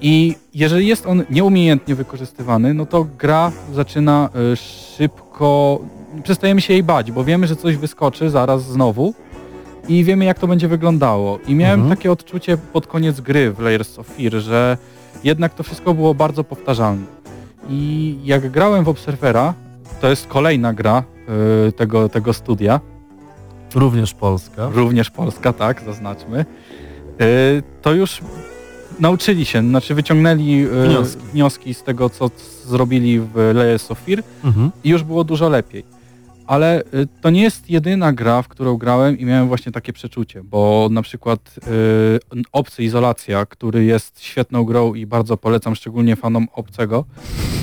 [0.00, 4.56] I jeżeli jest on nieumiejętnie wykorzystywany, no to gra zaczyna y,
[4.96, 5.80] szybko,
[6.22, 9.14] przestajemy się jej bać, bo wiemy, że coś wyskoczy zaraz znowu
[9.88, 11.38] i wiemy jak to będzie wyglądało.
[11.46, 11.96] I miałem Mhm.
[11.98, 14.78] takie odczucie pod koniec gry w Layers of Fear, że
[15.24, 17.06] jednak to wszystko było bardzo powtarzalne.
[17.68, 19.54] I jak grałem w Observera,
[20.00, 21.02] to jest kolejna gra
[21.68, 22.80] y, tego, tego studia,
[23.74, 24.70] Również Polska.
[24.74, 26.44] również polska, tak, zaznaczmy,
[27.20, 28.20] y, to już
[29.00, 31.22] nauczyli się, znaczy wyciągnęli y, Wnioski.
[31.32, 32.30] wnioski z tego, co
[32.66, 34.70] zrobili w Layers of Fear Mhm.
[34.84, 35.84] i już było dużo lepiej.
[36.46, 40.42] Ale y, to nie jest jedyna gra, w którą grałem i miałem właśnie takie przeczucie,
[40.44, 46.48] bo na przykład y, Obcy Izolacja, który jest świetną grą i bardzo polecam szczególnie fanom
[46.52, 47.04] Obcego,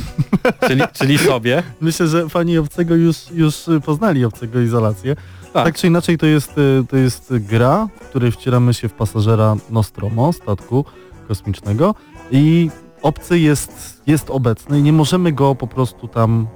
[0.68, 1.64] czyli, czyli sobie.
[1.82, 5.16] Myślę, że fani obcego już, już poznali obcego izolację.
[5.54, 5.66] Tak.
[5.66, 5.76] Tak.
[5.76, 10.34] czy inaczej to jest, y, to jest gra, w której wcieramy się w pasażera Nostromo,
[10.34, 10.86] statku
[11.28, 11.96] kosmicznego
[12.32, 12.70] i
[13.02, 16.48] obcy jest, jest obecny i nie możemy go po prostu tam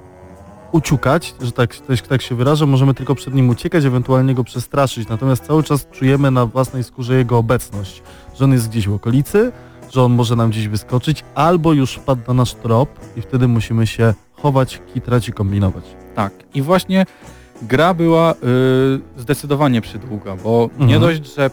[0.72, 1.76] uciukać, że tak,
[2.08, 6.30] tak, się wyrażę, możemy tylko przed nim uciekać, ewentualnie go przestraszyć, natomiast cały czas czujemy
[6.30, 8.02] na własnej skórze jego obecność,
[8.38, 9.52] że on jest gdzieś w okolicy,
[9.90, 13.86] że on może nam gdzieś wyskoczyć, albo już wpadł na nasz trop i wtedy musimy
[13.86, 15.84] się chować, kitrać i kombinować.
[16.14, 16.32] Tak.
[16.54, 17.06] I właśnie
[17.62, 18.36] gra była y,
[19.16, 20.88] zdecydowanie przydługa, bo Mhm.
[20.90, 21.50] nie dość, że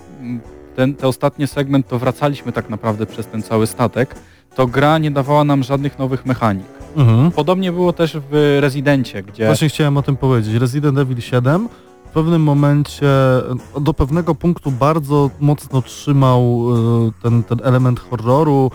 [0.75, 4.15] ten, ten ostatni segment to wracaliśmy tak naprawdę przez ten cały statek,
[4.55, 6.65] to gra nie dawała nam żadnych nowych mechanik.
[6.95, 7.31] Mhm.
[7.31, 9.45] Podobnie było też w Rezydencie, gdzie...
[9.45, 10.55] Właśnie chciałem o tym powiedzieć.
[10.55, 11.69] Resident Evil 7
[12.05, 16.65] w pewnym momencie e, do pewnego punktu bardzo mocno trzymał
[17.07, 18.71] e, ten, ten element horroru,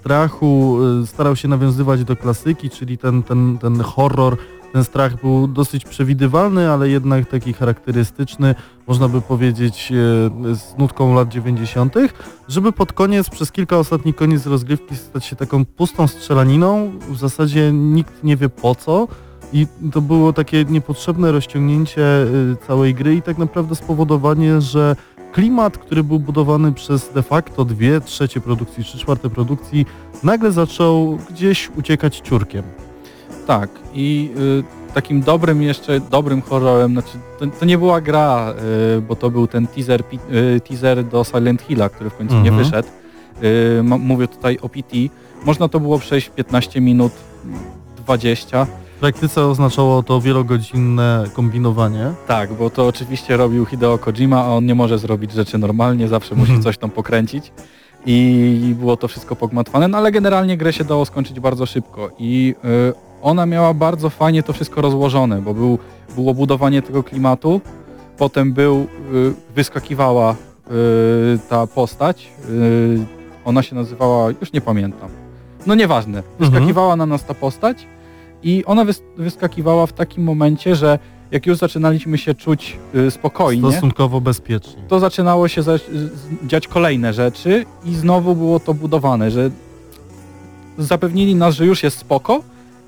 [0.00, 4.36] strachu, e, starał się nawiązywać do klasyki, czyli ten, ten, ten horror,
[4.72, 8.54] ten strach był dosyć przewidywalny, ale jednak taki charakterystyczny,
[8.86, 9.94] można by powiedzieć e,
[10.54, 11.94] z nutką lat 90.,
[12.48, 17.72] żeby pod koniec, przez kilka ostatnich koniec rozgrywki stać się taką pustą strzelaniną, w zasadzie
[17.72, 19.08] nikt nie wie po co,
[19.52, 24.96] i to było takie niepotrzebne rozciągnięcie y, całej gry i tak naprawdę spowodowanie, że
[25.32, 29.86] klimat, który był budowany przez de facto dwie trzecie produkcji, trzy czwarte produkcji,
[30.22, 32.62] nagle zaczął gdzieś uciekać ciurkiem.
[33.50, 33.70] Tak.
[33.94, 34.30] I
[34.90, 38.54] y, takim dobrym jeszcze, dobrym horrorem, znaczy to, to nie była gra,
[38.98, 40.18] y, bo to był ten teaser, pi-
[40.56, 42.56] y, teaser do Silent Hilla, który w końcu nie Mhm.
[42.64, 42.88] wyszedł.
[43.42, 44.96] Y, mówię tutaj o PT.
[45.44, 47.12] Można to było przejść w 15 minut,
[47.96, 48.64] 20.
[48.96, 52.12] W praktyce oznaczało to wielogodzinne kombinowanie.
[52.26, 56.34] Tak, bo to oczywiście robił Hideo Kojima, a on nie może zrobić rzeczy normalnie, zawsze
[56.34, 56.62] musi Mhm.
[56.62, 57.52] coś tam pokręcić.
[58.06, 62.10] I było to wszystko pogmatwane, no ale generalnie grę się dało skończyć bardzo szybko.
[62.18, 62.92] I y,
[63.22, 65.78] ona miała bardzo fajnie to wszystko rozłożone, bo był,
[66.14, 67.60] było budowanie tego klimatu,
[68.18, 68.86] potem był, y,
[69.54, 72.32] wyskakiwała y, ta postać,
[73.44, 75.10] ona się nazywała, już nie pamiętam,
[75.66, 77.86] no nieważne, wyskakiwała na nas ta postać
[78.42, 80.98] i ona wys wyskakiwała w takim momencie, że
[81.30, 84.82] jak już zaczynaliśmy się czuć y, spokojnie, Stosunkowo bezpiecznie.
[84.88, 85.72] to zaczynało się za,
[86.46, 89.50] dziać kolejne rzeczy i znowu było to budowane, że
[90.78, 92.42] zapewnili nas, że już jest spoko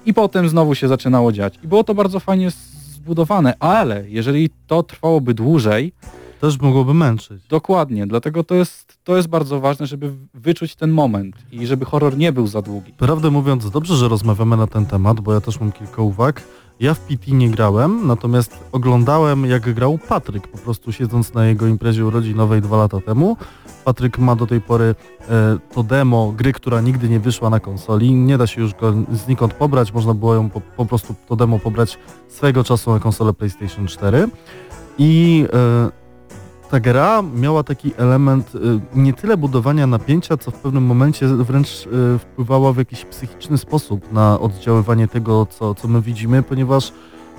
[0.06, 1.54] i potem znowu się zaczynało dziać.
[1.64, 2.50] I było to bardzo fajnie
[2.94, 5.92] zbudowane, ale jeżeli to trwałoby dłużej,
[6.40, 7.42] Też mogłoby męczyć.
[7.48, 12.16] dokładnie, dlatego to jest, to jest bardzo ważne, żeby wyczuć ten moment i żeby horror
[12.16, 12.92] nie był za długi.
[12.92, 16.42] Prawdę mówiąc, dobrze, że rozmawiamy na ten temat, bo ja też mam kilka uwag.
[16.82, 21.66] Ja w PT nie grałem, natomiast oglądałem jak grał Patryk, po prostu siedząc na jego
[21.66, 23.36] imprezie urodzinowej dwa lata temu.
[23.84, 24.94] Patryk ma do tej pory
[25.30, 28.14] e, to demo gry, która nigdy nie wyszła na konsoli.
[28.14, 31.58] Nie da się już go znikąd pobrać, można było ją po, po prostu to demo
[31.58, 34.28] pobrać swego czasu na konsolę PlayStation 4.
[34.98, 36.01] I e,
[36.72, 38.58] ta gra miała taki element y,
[38.94, 44.12] nie tyle budowania napięcia, co w pewnym momencie wręcz y, wpływała w jakiś psychiczny sposób
[44.12, 46.92] na oddziaływanie tego, co, co my widzimy, ponieważ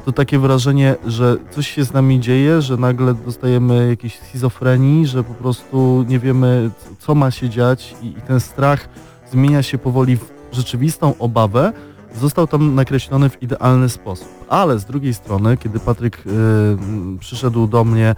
[0.05, 5.23] to takie wrażenie, że coś się z nami dzieje, że nagle dostajemy jakiejś schizofrenii, że
[5.23, 8.89] po prostu nie wiemy, co ma się dziać i, i ten strach
[9.31, 11.73] zmienia się powoli w rzeczywistą obawę,
[12.15, 14.27] został tam nakreślony w idealny sposób.
[14.49, 18.15] Ale z drugiej strony, kiedy Patryk y, mm, przyszedł do mnie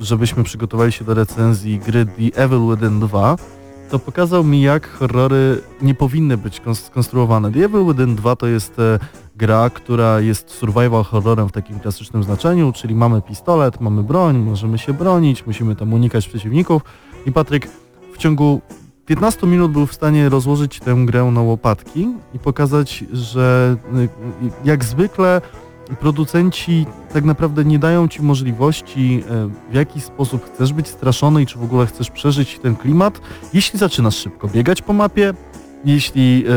[0.00, 3.36] żebyśmy przygotowali się do recenzji gry The Evil Within 2,
[3.90, 7.52] to pokazał mi, jak horrory nie powinny być kons- skonstruowane.
[7.52, 8.98] The Evil Within 2 to jest e,
[9.36, 14.78] gra, która jest survival horrorem w takim klasycznym znaczeniu, czyli mamy pistolet, mamy broń, możemy
[14.78, 16.82] się bronić, musimy tam unikać przeciwników
[17.26, 17.68] i Patryk
[18.14, 18.60] w ciągu
[19.08, 24.08] 15 minut był w stanie rozłożyć tę grę na łopatki i pokazać, że y,
[24.64, 25.40] jak zwykle
[26.00, 31.46] producenci tak naprawdę nie dają ci możliwości, e, w jaki sposób chcesz być straszony i
[31.46, 33.20] czy w ogóle chcesz przeżyć ten klimat,
[33.54, 35.34] jeśli zaczynasz szybko biegać po mapie,
[35.84, 36.52] jeśli, e,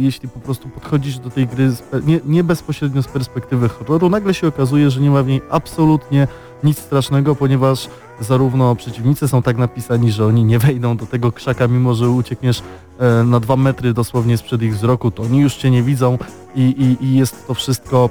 [0.00, 1.72] jeśli po prostu podchodzisz do tej gry
[2.06, 6.28] nie, nie bezpośrednio z perspektywy horroru, nagle się okazuje, że nie ma w niej absolutnie
[6.64, 7.88] nic strasznego, ponieważ
[8.20, 12.62] zarówno przeciwnicy są tak napisani, że oni nie wejdą do tego krzaka, mimo że uciekniesz
[12.98, 16.18] e, na dwa metry dosłownie sprzed ich wzroku, to oni już cię nie widzą
[16.54, 18.10] i, i, i jest to wszystko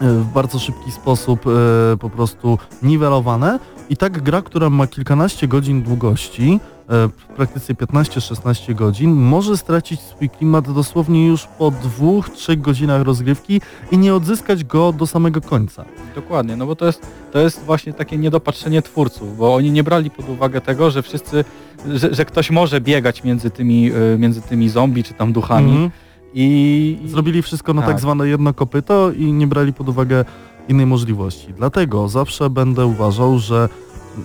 [0.00, 3.58] e, w bardzo szybki sposób e, po prostu niwelowane.
[3.90, 10.30] I tak gra, która ma kilkanaście godzin długości, w praktyce 15-16 godzin, może stracić swój
[10.30, 13.60] klimat dosłownie już po dwóch, trzech godzinach rozgrywki
[13.90, 15.84] i nie odzyskać go do samego końca.
[16.14, 20.10] Dokładnie, no bo to jest, to jest właśnie takie niedopatrzenie twórców, bo oni nie brali
[20.10, 21.44] pod uwagę tego, że wszyscy,
[21.92, 25.90] że, że ktoś może biegać między tymi, y, między tymi zombie czy tam duchami Mhm.
[26.34, 26.98] i...
[27.06, 27.90] Zrobili wszystko na tak.
[27.90, 28.00] Tak.
[28.00, 30.24] zwane jedno kopyto i nie brali pod uwagę
[30.68, 31.54] innej możliwości.
[31.56, 33.68] Dlatego zawsze będę uważał, że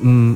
[0.04, 0.36] mm,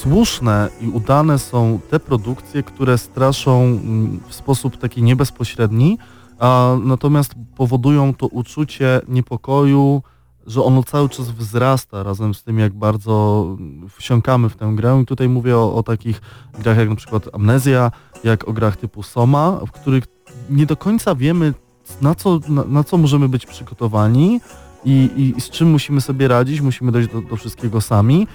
[0.00, 5.98] słuszne i udane są te produkcje, które straszą mm, w sposób taki niebezpośredni,
[6.38, 10.02] a natomiast powodują to uczucie niepokoju,
[10.46, 13.46] że ono cały czas wzrasta razem z tym, jak bardzo
[13.88, 15.00] wsiąkamy w tę grę.
[15.02, 16.20] I tutaj mówię o, o takich
[16.58, 17.90] grach jak na przykład Amnezja,
[18.24, 20.04] jak o grach typu Soma, w których
[20.50, 21.54] nie do końca wiemy,
[22.02, 24.40] na co, na, na co możemy być przygotowani
[24.84, 28.26] i, i, i z czym musimy sobie radzić, musimy dojść do, do wszystkiego sami.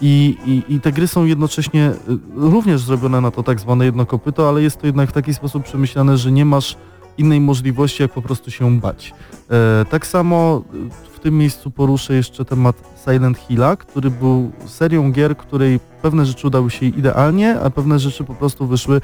[0.00, 4.06] I, i, I te gry są jednocześnie y, również zrobione na to tak zwane jedno
[4.06, 6.76] kopyto, ale jest to jednak w taki sposób przemyślane, że nie masz
[7.18, 9.14] innej możliwości, jak po prostu się bać.
[9.50, 15.12] E, tak samo y, w tym miejscu poruszę jeszcze temat Silent Hilla, który był serią
[15.12, 19.00] gier, której pewne rzeczy udały się idealnie, a pewne rzeczy po prostu wyszły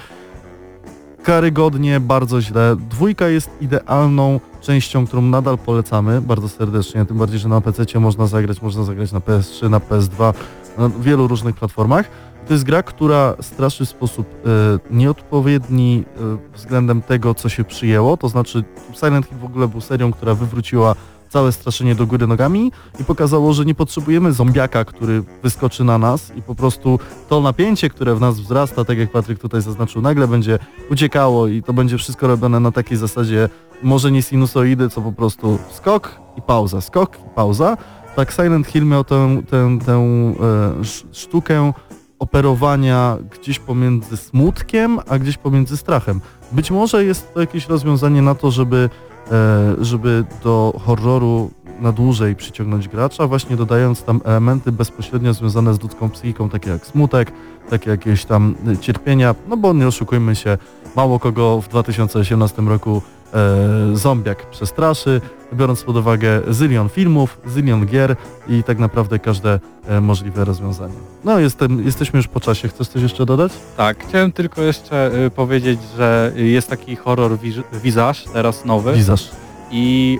[1.22, 2.76] karygodnie, bardzo źle.
[2.90, 8.26] Dwójka jest idealną częścią, którą nadal polecamy bardzo serdecznie, tym bardziej, że na PC można
[8.26, 10.34] zagrać, można zagrać na PS3, na PS2,
[10.80, 12.10] na wielu różnych platformach.
[12.46, 18.16] To jest gra, która straszy w sposób e, nieodpowiedni e, względem tego, co się przyjęło,
[18.16, 20.94] to znaczy Silent Hill w ogóle był serią, która wywróciła
[21.28, 26.32] całe straszenie do góry nogami i pokazało, że nie potrzebujemy zombiaka, który wyskoczy na nas
[26.36, 30.28] i po prostu to napięcie, które w nas wzrasta, tak jak Patryk tutaj zaznaczył, nagle
[30.28, 30.58] będzie
[30.90, 33.48] uciekało i to będzie wszystko robione na takiej zasadzie
[33.82, 37.76] może nie sinusoidy, co po prostu skok i pauza, skok i pauza.
[38.20, 41.72] Tak Silent Hill miał tę, tę, tę e, sz- sztukę
[42.18, 46.20] operowania gdzieś pomiędzy smutkiem, a gdzieś pomiędzy strachem.
[46.52, 48.90] Być może jest to jakieś rozwiązanie na to, żeby,
[49.32, 51.50] e, żeby do horroru
[51.80, 56.86] na dłużej przyciągnąć gracza, właśnie dodając tam elementy bezpośrednio związane z ludzką psychiką, takie jak
[56.86, 57.32] smutek,
[57.70, 60.58] takie jakieś tam cierpienia, no bo nie oszukujmy się,
[60.96, 63.02] mało kogo w 2018 roku
[63.34, 65.20] e, zombiak przestraszy,
[65.52, 68.16] biorąc pod uwagę zylion filmów, zylion gier
[68.48, 70.94] i tak naprawdę każde e, możliwe rozwiązanie.
[71.24, 73.52] No jestem, jesteśmy już po czasie, chcesz coś jeszcze dodać?
[73.76, 79.30] Tak, chciałem tylko jeszcze y, powiedzieć, że jest taki horror wiz- Visage, teraz nowy Wizasz.
[79.70, 80.18] i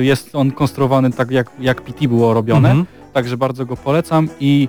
[0.00, 2.86] y, jest on konstruowany tak jak, jak PT było robione, Mhm.
[3.12, 4.68] także bardzo go polecam i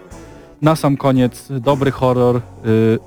[0.62, 2.42] na sam koniec dobry horror y,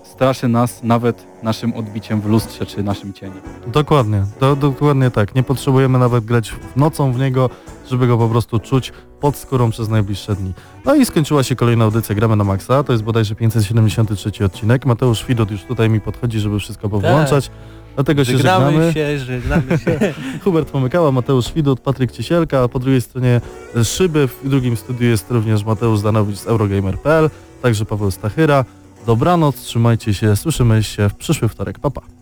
[0.03, 3.41] straszy nas nawet naszym odbiciem w lustrze czy naszym cieniem.
[3.67, 5.35] Dokładnie, do, dokładnie tak.
[5.35, 7.51] Nie potrzebujemy nawet grać w nocą w niego,
[7.91, 10.53] żeby go po prostu czuć pod skórą przez najbliższe dni.
[10.85, 14.87] No i skończyła się kolejna audycja Gramy na Maxa, to jest bodajże 573 odcinek.
[14.87, 17.51] Mateusz Widot już tutaj mi podchodzi, żeby wszystko powłączać.
[17.95, 18.73] Dlatego się żegnamy.
[18.73, 20.15] Żegnamy się, żegnamy się.
[20.45, 23.41] Hubert Pomykała, Mateusz Widut, Patryk Ciesielka, a po drugiej stronie
[23.85, 27.31] szyby, w drugim studiu jest również Mateusz Danowicz z Eurogamer.pl,
[27.63, 28.65] także Paweł Stachyra.
[29.07, 31.79] Dobranoc, trzymajcie się, słyszymy się w przyszły wtorek.
[31.79, 32.01] Papa.
[32.01, 32.22] Pa.